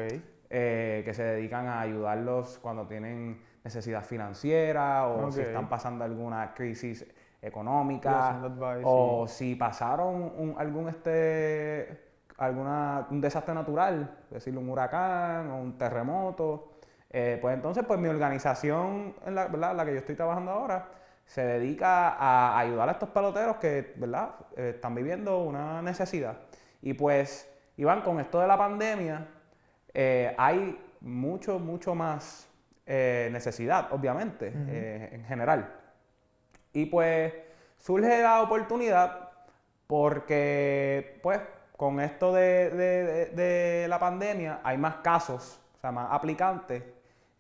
[0.50, 6.54] eh, que se dedican a ayudarlos cuando tienen necesidad financiera o si están pasando alguna
[6.54, 7.08] crisis
[7.42, 14.68] económica advice, o si pasaron un- algún este alguna un desastre natural, es decir, un
[14.70, 16.74] huracán o un terremoto,
[17.10, 19.74] eh, pues entonces pues mi organización en la, ¿verdad?
[19.76, 20.86] la que yo estoy trabajando ahora
[21.30, 24.32] se dedica a ayudar a estos peloteros que ¿verdad?
[24.58, 26.40] Eh, están viviendo una necesidad.
[26.82, 29.28] Y pues, Iván, con esto de la pandemia,
[29.94, 32.50] eh, hay mucho, mucho más
[32.88, 34.48] eh, necesidad, obviamente,
[35.14, 35.72] en general.
[36.74, 37.32] Y pues
[37.78, 39.30] surge la oportunidad
[40.10, 41.40] porque, pues,
[41.78, 43.26] con esto de, de- de-
[43.82, 46.84] de la pandemia hay más casos, o sea, más aplicantes.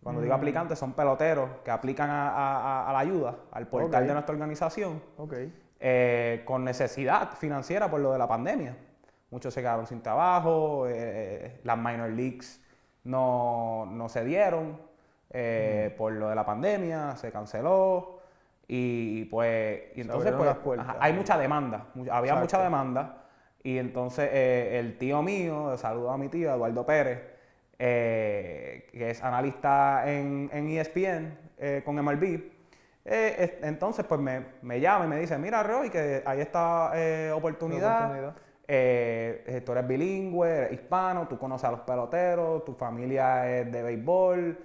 [0.01, 4.01] Cuando digo aplicantes son peloteros que aplican a, a- a- a la ayuda, al portal
[4.07, 5.01] de nuestra organización.
[5.81, 8.75] Eh, con necesidad financiera por lo de la pandemia.
[9.31, 12.61] Muchos se quedaron sin trabajo, eh, las minor leagues
[13.03, 14.79] no, no se dieron
[15.31, 18.19] eh, por lo de la pandemia, se canceló
[18.67, 20.87] y pues y entonces pues, las puertas.
[20.89, 23.23] ajá, hay mucha demanda, había mucha demanda
[23.63, 27.21] y entonces el tío mío, saludo a mi tío Eduardo Pérez,
[27.80, 32.23] eh, que es analista en, en ESPN eh, con MLB,
[33.05, 36.91] eh, es- entonces pues me, me llama y me dice, mira Roy, que hay esta
[37.36, 38.36] oportunidad, oportunidad.
[39.65, 44.59] tú eres bilingüe, eres hispano, tú conoces a los peloteros, tu familia es de béisbol,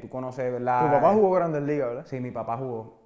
[0.00, 0.86] tú conoces, ¿verdad?
[0.86, 2.06] Tu papá jugó Grandes Ligas, ¿verdad?
[2.06, 2.98] Sí, mi papá jugó.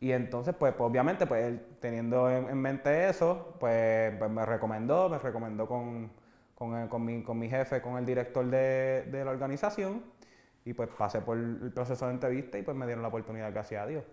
[0.00, 4.44] Y entonces, pues, pues, obviamente, pues, él, teniendo en, en mente eso, pues, pues, me
[4.44, 6.10] recomendó, me recomendó con,
[6.54, 10.02] con, el- con mi, con mi jefe, con el director de, de la organización,
[10.64, 13.82] y pues pasé por el proceso de entrevista y pues me dieron la oportunidad, gracias
[13.82, 14.04] a Dios.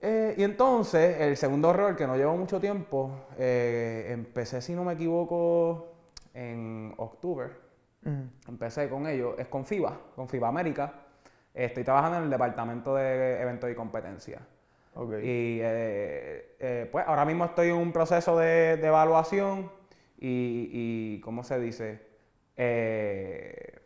[0.00, 4.82] Eh, y entonces, el segundo rol, que no llevó mucho tiempo, eh, empecé, si no
[4.82, 5.94] me equivoco,
[6.34, 7.50] en octubre.
[8.04, 8.24] Ujú.
[8.48, 10.92] Empecé con ellos, es con FIBA, con FIBA América.
[11.54, 14.40] Estoy trabajando en el departamento de eventos y competencias.
[14.94, 15.12] Ok.
[15.22, 19.70] Y eh, eh, pues ahora mismo estoy en un proceso de, de evaluación
[20.22, 20.70] y,
[21.16, 22.00] y, ¿cómo se dice?
[22.56, 23.80] Eh,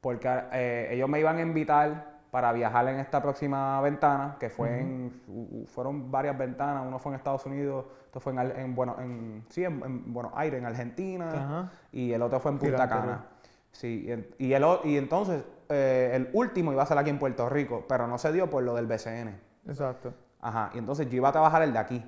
[0.00, 4.80] porque eh, ellos me iban a invitar para viajar en esta próxima ventana, que fue
[4.80, 9.64] en, fueron varias ventanas, uno fue en Estados Unidos, otro fue en, bueno, en, sí,
[9.64, 13.26] en, en Buenos Aires, en Argentina, y el otro fue en Punta Cana.
[13.72, 14.06] Sí,
[14.38, 18.06] y, el, y entonces eh, el último iba a ser aquí en Puerto Rico, pero
[18.06, 19.38] no se dio por lo del BCN.
[19.66, 20.14] Exacto.
[20.40, 22.04] Ajá, y entonces yo iba a trabajar el de aquí.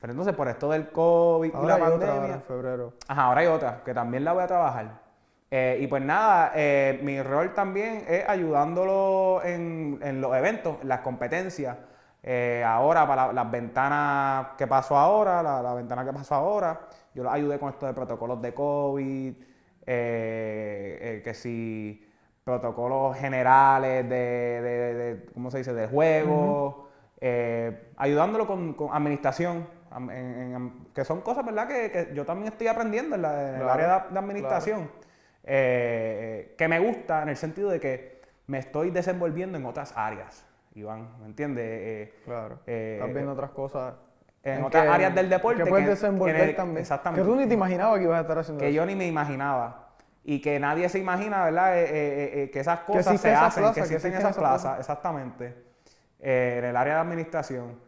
[0.00, 2.34] Pero entonces por esto del COVID y Ahora la hay otra ahora pandemia.
[2.36, 2.92] en febrero.
[3.08, 5.08] Ajá, ahora hay otra que también la voy a trabajar.
[5.50, 10.88] Eh, y pues nada, eh, mi rol también es ayudándolo en, en los eventos, en
[10.88, 11.76] las competencias.
[12.22, 16.80] Eh, ahora, para las ventanas que pasó ahora, la, la ventana que pasó ahora,
[17.14, 19.34] yo los ayudé con esto de protocolos de COVID,
[19.86, 22.06] que si
[22.44, 26.88] protocolos generales de, de- de- ¿cómo se dice?, de juego,
[27.96, 29.66] ayudándolo con, con administración,
[29.96, 33.60] en- en- que son cosas, ¿verdad?, que, que yo también estoy aprendiendo en, la- en
[33.62, 34.90] el área de, de administración,
[35.44, 40.44] eh, que me gusta en el sentido de que me estoy desenvolviendo en otras áreas,
[40.74, 41.64] Iván, ¿me entiendes?
[41.66, 42.60] Eh, Claro.
[42.66, 43.94] eh, Estás viendo otras cosas.
[44.44, 46.78] en otras que- áreas del deporte Que puedes que- desenvolver que en el- también.
[46.78, 47.22] exactamente.
[47.22, 48.76] Que tú ni te imaginabas que ibas a estar haciendo que eso.
[48.76, 49.84] yo ni me imaginaba.
[50.24, 51.78] Y que nadie se imagina, ¿verdad?
[51.78, 54.60] Eh, eh, eh, eh, que esas cosas se hacen, plaza, que existen existen esas plazas,
[54.62, 54.80] plazas.
[54.80, 55.54] exactamente,
[56.20, 57.78] en el área de administración.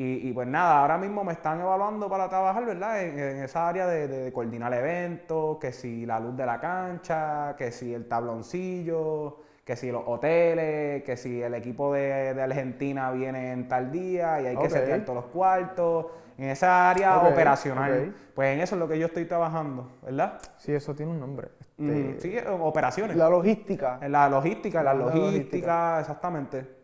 [0.00, 3.02] Y, y pues nada, ahora mismo me están evaluando para trabajar, ¿verdad?
[3.02, 7.56] En, en esa área de, de coordinar eventos, que si la luz de la cancha,
[7.58, 13.10] que si el tabloncillo, que si los hoteles, que si el equipo de, de Argentina
[13.10, 16.06] viene en tal día y hay que setear todos los cuartos,
[16.38, 18.14] en esa área operacional.
[18.34, 20.38] Pues en eso es lo que yo estoy trabajando, ¿verdad?
[20.58, 21.48] Sí, eso tiene un nombre.
[21.48, 23.16] Este, Mm, sí, eh, operaciones.
[23.16, 23.98] La logística.
[24.00, 26.00] En la logística, la La logística, logística.
[26.00, 26.77] exactamente.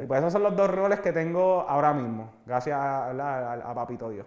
[0.00, 3.62] Y pues esos son los dos roles que tengo ahora mismo, gracias a, ¿verdad?
[3.62, 4.26] a- a Papito Dios.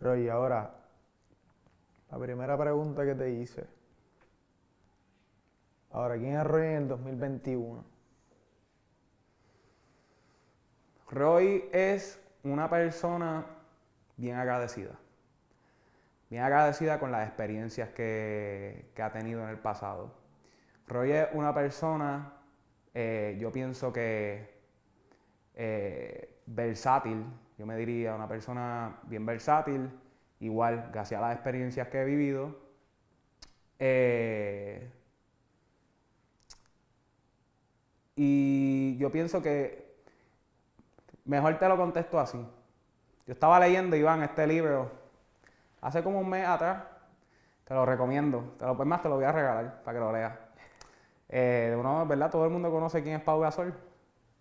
[0.00, 0.70] Roy, ahora,
[2.10, 3.66] la primera pregunta que te hice.
[5.90, 7.84] Ahora, ¿quién es Roy en el 2021?
[11.10, 13.44] Roy es una persona
[14.16, 14.92] bien agradecida.
[16.30, 20.12] Bien agradecida con las experiencias que, que ha tenido en el pasado.
[20.86, 22.32] Roy es una persona,
[22.94, 24.60] eh, yo pienso que
[25.54, 27.24] eh, versátil,
[27.58, 29.90] yo me diría, una persona bien versátil,
[30.40, 32.56] igual, gracias a las experiencias que he vivido.
[33.78, 34.90] Eh,
[38.16, 39.90] y yo pienso que
[41.30, 42.38] Mejor te lo contesto así.
[43.24, 44.90] Yo estaba leyendo, Iván, este libro
[45.80, 46.82] hace como un mes atrás.
[47.64, 48.56] Te lo recomiendo.
[48.58, 50.32] Te lo, pues más te lo voy a regalar para que lo leas.
[51.30, 52.30] Eh, uno, ¿verdad?
[52.30, 53.72] Todo el mundo conoce quién es Pau Gasol.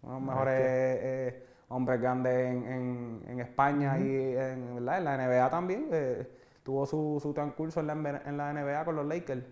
[0.01, 4.97] Uno de los mejores eh, hombres grandes en, en- en España y en, ¿verdad?
[4.97, 5.87] en la NBA también.
[5.91, 6.27] Eh,
[6.63, 9.43] tuvo su, su transcurso en la, NBA en la NBA con los Lakers.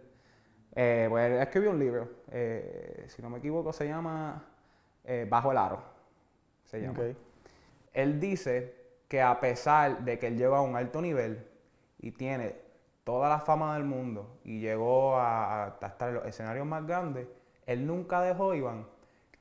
[0.75, 2.09] Eh, pues escribió un libro.
[2.31, 4.43] eh, si no me equivoco, se llama
[5.03, 5.81] eh, Bajo el Aro.
[6.65, 6.93] Se llama.
[7.93, 8.75] Él dice
[9.07, 11.45] que a pesar de que él llegó a un alto nivel
[11.99, 12.55] y tiene
[13.07, 17.25] toda la fama del mundo y llegó a, a estar en los escenarios más grandes,
[17.65, 18.85] él nunca dejó, Iván,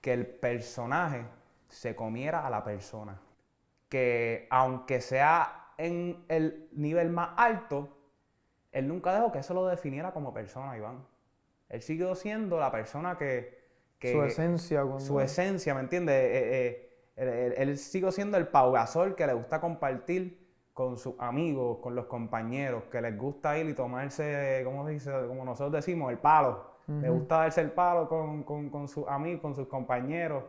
[0.00, 1.24] que el personaje
[1.66, 3.20] se comiera a la persona.
[3.88, 7.88] Que aunque sea en el nivel más alto,
[8.70, 11.04] él nunca dejó que eso lo definiera como persona, Iván.
[11.68, 13.66] Él siguió siendo la persona que...
[13.98, 14.82] que Su esencia.
[14.82, 15.00] Cuando...
[15.00, 16.14] su esencia, ¿me entiendes?
[16.14, 20.45] Eh, eh, él, él- él sigue siendo el paugasol que le gusta compartir
[20.76, 25.42] con sus amigos, con los compañeros, que les gusta ir y tomarse, como dice, como
[25.42, 26.66] nosotros decimos, el palo.
[26.86, 30.44] Le gusta darse el palo con, con- con sus amigos, con sus compañeros.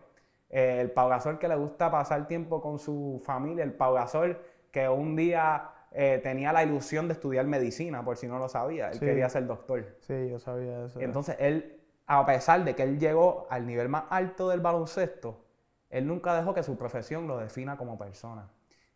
[0.49, 4.37] Eh, el paugasol que le gusta pasar tiempo con su familia, el paugasol
[4.69, 8.89] que un día eh, tenía la ilusión de estudiar medicina, por si no lo sabía,
[8.89, 9.05] él Sí.
[9.05, 9.95] quería ser doctor.
[10.01, 10.99] Sí, yo sabía eso.
[10.99, 15.45] Entonces él, a pesar de que él llegó al nivel más alto del baloncesto,
[15.89, 18.49] él nunca dejó que su profesión lo defina como persona.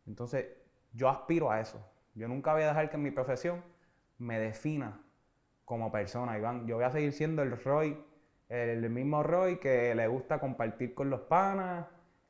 [0.05, 0.45] Entonces
[0.93, 1.85] yo aspiro a eso.
[2.15, 3.63] Yo nunca voy a dejar que mi profesión
[4.17, 5.01] me defina
[5.65, 6.67] como persona, Iván.
[6.67, 7.97] Yo voy a seguir siendo el Roy,
[8.49, 11.87] el mismo Roy que le gusta compartir con los panas,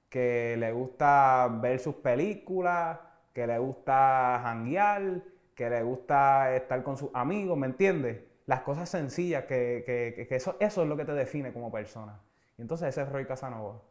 [0.09, 2.99] que le gusta ver sus películas,
[3.33, 5.23] que le gusta janguear,
[5.55, 8.21] que le gusta estar con sus amigos, ¿me entiendes?
[8.45, 12.19] Las cosas sencillas, que, que- que- eso, eso es lo que te define como persona.
[12.57, 13.81] Y entonces ese es Roy Casanova,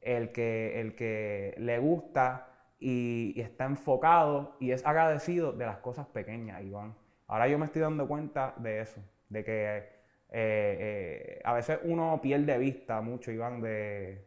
[0.00, 2.48] el que, el que le gusta
[2.78, 6.94] y, y está enfocado y es agradecido de las cosas pequeñas, Iván.
[7.28, 9.86] Ahora yo me estoy dando cuenta de eso, de que eh,
[10.30, 14.24] eh, a veces uno pierde vista mucho, Iván, de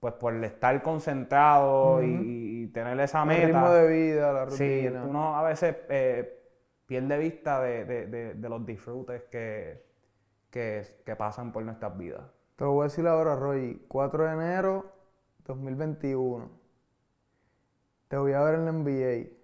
[0.00, 2.22] pues por estar concentrado y- Ujú.
[2.24, 3.46] y, y tener esa el meta.
[3.46, 5.04] ritmo de vida, la Sí, rutina.
[5.04, 6.40] uno a veces eh,
[6.86, 9.84] pierde vista de, de- de- de los disfrutes que,
[10.50, 12.22] que, que pasan por nuestras vidas.
[12.56, 13.84] Te lo voy a decir ahora, Roy.
[13.88, 14.92] 4 de enero
[15.46, 16.48] 2021.
[18.08, 19.38] Te voy a ver en la NBA.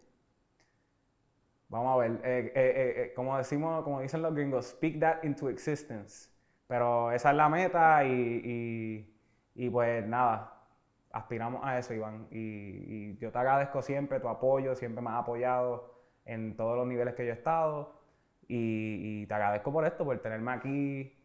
[1.68, 5.48] Vamos a ver, eh, eh, eh, como decimos, como dicen los gringos, speak that into
[5.48, 6.30] existence.
[6.66, 9.10] Pero esa es la meta y,
[9.54, 10.52] y- pues nada,
[11.10, 12.26] aspiramos a eso, Iván.
[12.30, 12.38] Y,
[13.12, 15.94] y yo te agradezco siempre tu apoyo, siempre me has apoyado
[16.24, 18.00] en todos los niveles que yo he estado.
[18.48, 21.16] Y, y te agradezco por esto, por tenerme aquí,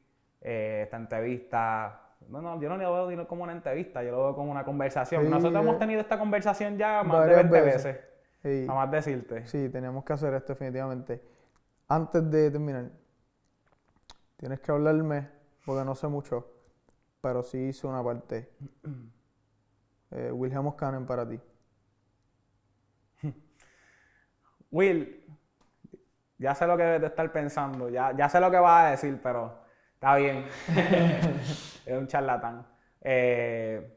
[0.41, 2.08] eh, esta entrevista.
[2.29, 5.23] No, no, yo no lo veo como una entrevista, yo lo veo como una conversación.
[5.23, 5.67] Sí, Nosotros eh.
[5.67, 7.83] hemos tenido esta conversación ya más de Varias 20 veces.
[7.83, 8.05] veces.
[8.41, 8.67] Sí.
[8.67, 9.47] Nada más decirte.
[9.47, 11.21] Sí, teníamos que hacer esto definitivamente.
[11.87, 12.89] Antes de terminar,
[14.37, 15.27] tienes que hablarme,
[15.65, 16.47] porque no sé mucho,
[17.19, 18.49] pero sí hice una parte.
[20.11, 21.39] Eh, William Oscanen para ti.
[24.71, 25.23] Will,
[26.39, 28.89] ya sé lo que debes de estar pensando, ya, ya sé lo que vas a
[28.89, 29.53] decir, pero
[29.93, 30.47] está bien.
[31.93, 32.65] es un charlatán.
[33.01, 33.95] Eh,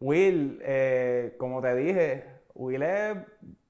[0.00, 2.24] Will, eh, como te dije,
[2.54, 3.16] Will es,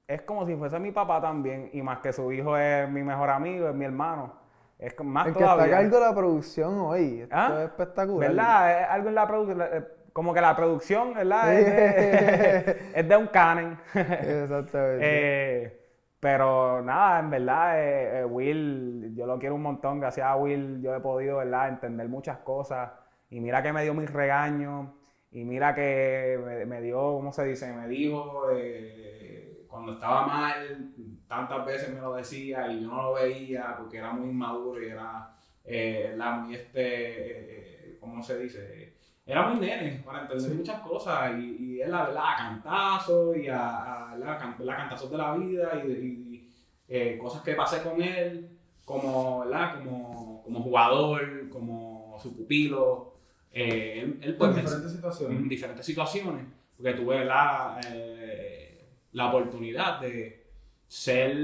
[0.06, 3.30] es como si fuese mi papá también, y más que su hijo es mi mejor
[3.30, 4.34] amigo, es mi hermano.
[4.78, 5.76] Es más El que está a todavía.
[5.76, 7.20] cargo de la producción hoy.
[7.22, 7.54] Esto ¿Ah?
[7.58, 8.28] es espectacular.
[8.30, 8.82] ¿Verdad?
[8.82, 11.54] Es algo en la producción, como que la producción, ¿verdad?
[11.54, 13.78] Es de, es de un canen.
[13.94, 14.98] Exactamente.
[15.02, 15.80] Eh,
[16.20, 20.00] pero nada, en verdad, eh, eh, Will, yo lo quiero un montón.
[20.00, 22.90] Gracias a Will yo he podido, ¿verdad?, entender muchas cosas.
[23.30, 24.90] Y mira que me dio mis regaños.
[25.30, 27.72] Y mira que me, me dio, ¿cómo se dice?
[27.72, 30.92] Me dijo eh, cuando estaba mal,
[31.26, 34.86] tantas veces me lo decía y yo no lo veía porque era muy inmaduro y
[34.90, 38.94] era eh, la, muy este, eh, ¿cómo se dice?
[39.26, 43.48] Era muy nene para entender muchas cosas y, y él la verdad a cantazo y
[43.48, 46.54] a, a la, can- la cantazos de la vida y, y,
[46.88, 48.50] eh, cosas que pasé con él
[48.84, 49.78] como, ¿verdad?
[49.78, 53.13] como, como jugador, como su pupilo.
[53.56, 55.38] Eh, él, pues, En diferentes situaciones.
[55.38, 56.46] en diferentes situaciones,
[56.76, 60.44] porque tuve la, eh, la oportunidad de
[60.88, 61.36] ser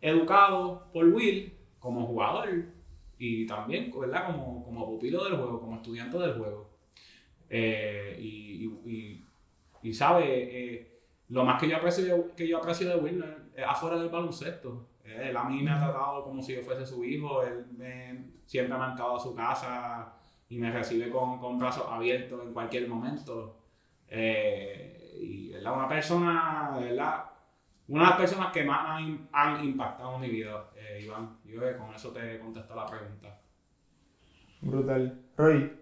[0.00, 2.48] educado por Will como jugador
[3.18, 4.26] y también ¿verdad?
[4.26, 6.68] Como, como pupilo del juego, como estudiante del juego.
[7.48, 9.24] Eh, y, y, y-
[9.82, 10.24] y, sabe,
[10.74, 13.24] eh, lo más que yo aprecio que yo aprecio de Will
[13.56, 14.86] es afuera del baloncesto.
[15.04, 18.76] Él a mí me ha tratado como si yo fuese su hijo, él me- siempre
[18.76, 20.12] me ha entrado a su casa
[20.50, 23.56] y me recibe con, con brazos abiertos en cualquier momento.
[24.08, 27.24] Eh, y es una persona, ¿verdad?
[27.88, 31.38] Una de las personas que más han, han impactado en mi vida, eh, Iván.
[31.44, 33.40] Yo con eso te contesto la pregunta.
[34.60, 35.22] Brutal.
[35.36, 35.72] Roy,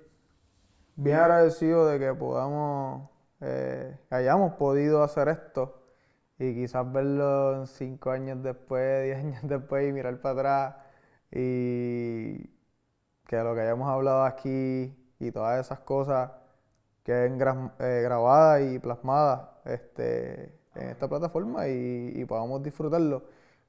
[0.96, 3.08] bien agradecido de que podamos,
[3.40, 5.82] eh, hayamos podido hacer esto
[6.38, 10.76] y quizás verlo cinco años después, diez años después y mirar para atrás
[11.32, 12.57] y
[13.28, 16.30] que lo que hayamos hablado aquí y todas esas cosas
[17.04, 23.24] queden gra- eh, grabadas y plasmadas este, en esta plataforma y, podamos disfrutarlo.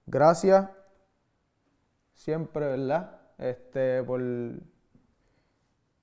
[0.05, 0.69] Gracias
[2.13, 3.19] siempre, ¿verdad?
[3.37, 4.21] Este, por,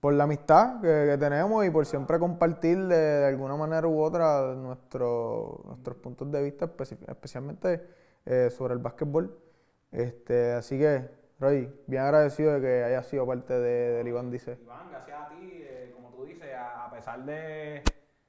[0.01, 5.63] por la amistad que, tenemos y por siempre compartir de, alguna manera u otra nuestro-
[5.67, 7.87] nuestros puntos de vista, especi- especialmente
[8.27, 9.35] eh, sobre el básquetbol.
[9.93, 14.59] Este, así que, Roy, bien agradecido de que hayas sido parte de, del Iván Dice.
[14.63, 17.83] Iván, gracias a ti, eh, como tú dices, a, pesar de,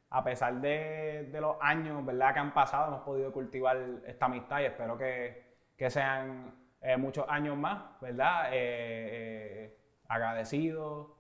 [0.10, 2.34] a pesar de, los años ¿verdad?
[2.34, 7.26] que han pasado, hemos podido cultivar esta amistad y espero que, que sean eh, muchos
[7.30, 8.49] años más, ¿verdad?
[8.51, 9.78] Eh, eh,
[10.10, 11.16] agradecido,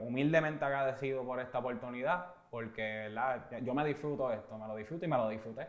[0.00, 3.46] humildemente agradecido por esta oportunidad, porque ¿verdad?
[3.62, 5.66] yo me disfruto esto, me lo disfruto y me lo disfruté.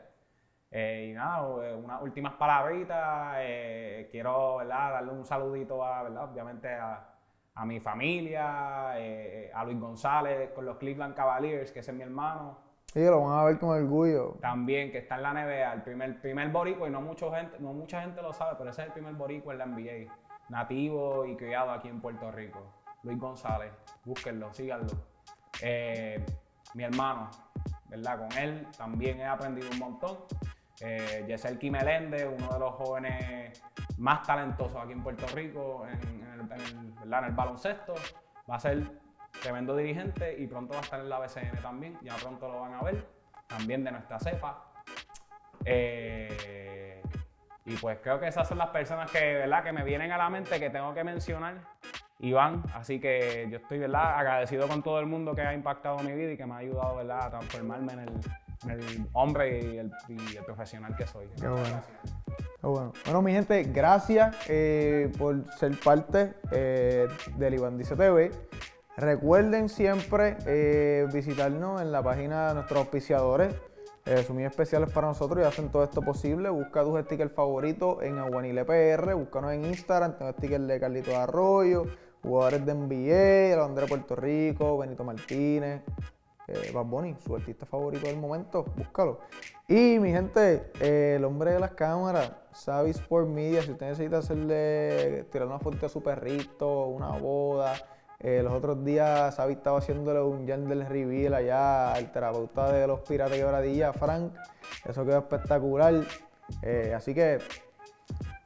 [0.77, 3.35] Eh, y nada, eh, unas últimas palabritas.
[3.37, 4.91] eh, quiero ¿verdad?
[4.91, 6.29] darle un saludito a, ¿verdad?
[6.29, 7.13] obviamente a,
[7.53, 12.03] a mi familia, eh, a Luis González con los Cleveland Cavaliers, que ese es mi
[12.03, 12.57] hermano.
[12.87, 14.35] Sí, lo van a ver con orgullo.
[14.41, 17.71] También que está en la NBA, el primer, primer boricua, y no, mucho gente, no
[17.71, 20.13] mucha gente lo sabe, pero ese es el primer boricua en la NBA.
[20.49, 22.59] Nativo y criado aquí en Puerto Rico.
[23.03, 23.71] Luis González,
[24.03, 24.91] búsquenlo, síganlo.
[26.73, 27.29] Mi hermano,
[27.87, 28.17] ¿verdad?
[28.17, 30.17] Con él también he aprendido un montón.
[30.81, 33.63] Eh, Yeselki Meléndez, uno de los jóvenes
[33.97, 36.25] más talentosos aquí en Puerto Rico en
[37.25, 37.93] el baloncesto.
[38.49, 38.83] Va a ser
[39.41, 41.97] tremendo dirigente y pronto va a estar en la BCN también.
[42.01, 43.07] Ya pronto lo van a ver.
[43.47, 44.71] También de nuestra cepa.
[45.63, 47.01] Eh,
[47.65, 49.63] y pues creo que esas son las personas que, ¿verdad?
[49.63, 51.55] que me vienen a la mente que tengo que mencionar.
[52.19, 54.17] Iván, así que yo estoy ¿verdad?
[54.17, 56.95] agradecido con todo el mundo que ha impactado mi vida y que me ha ayudado
[56.95, 57.25] ¿verdad?
[57.25, 59.91] a transformarme en el, hombre y el,
[60.45, 61.27] profesional que soy.
[61.39, 61.81] Qué bueno.
[62.61, 62.93] Qué bueno.
[63.03, 67.07] Bueno, mi gente, gracias eh, por ser parte eh,
[67.37, 68.31] del Iván Dice TV.
[68.97, 73.53] Recuerden siempre eh, visitarnos en la página de nuestros auspiciadores.
[74.27, 76.49] Son muy especiales para nosotros y hacen todo esto posible.
[76.49, 81.85] Busca tus stickers favoritos en Aguanile PR, búscanos en Instagram, tengo stickers de Carlitos Arroyo,
[82.25, 85.81] jugadores de NBA, de Puerto Rico, Benito Martínez,
[86.47, 86.85] eh, Bad
[87.19, 89.19] su artista favorito del momento, búscalo.
[89.67, 94.19] Y mi gente, eh, el hombre de las cámaras, Savi Sport Media, si usted necesita
[94.19, 97.73] hacerle, tirar una foto a su perrito, una boda.
[98.19, 103.01] eh, los otros días Savi estaba haciéndole un gender reveal allá al terapeuta de los
[103.01, 104.33] piratas y Frank.
[104.85, 105.93] Eso quedó espectacular.
[106.61, 107.39] Eh, así que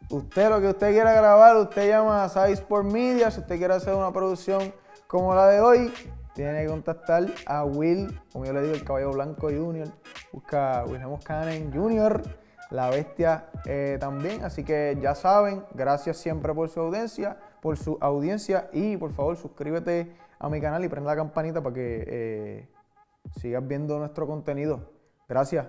[0.10, 3.30] Usted lo que usted quiera grabar, usted llama a Sai Media.
[3.30, 4.74] Si usted quiere hacer una producción
[5.06, 5.94] como la de hoy,
[6.34, 9.88] tiene que contactar a Will, como yo le digo, el caballo blanco Junior.
[10.34, 12.24] Busca Wilhelm Cannon Junior,
[12.72, 14.44] la bestia eh, también.
[14.44, 19.38] Así que ya saben, gracias siempre por su audiencia, por su audiencia y por favor
[19.38, 22.70] suscríbete a mi canal y prende la campanita para que eh,
[23.40, 24.90] sigas viendo nuestro contenido.
[25.28, 25.68] Gracias.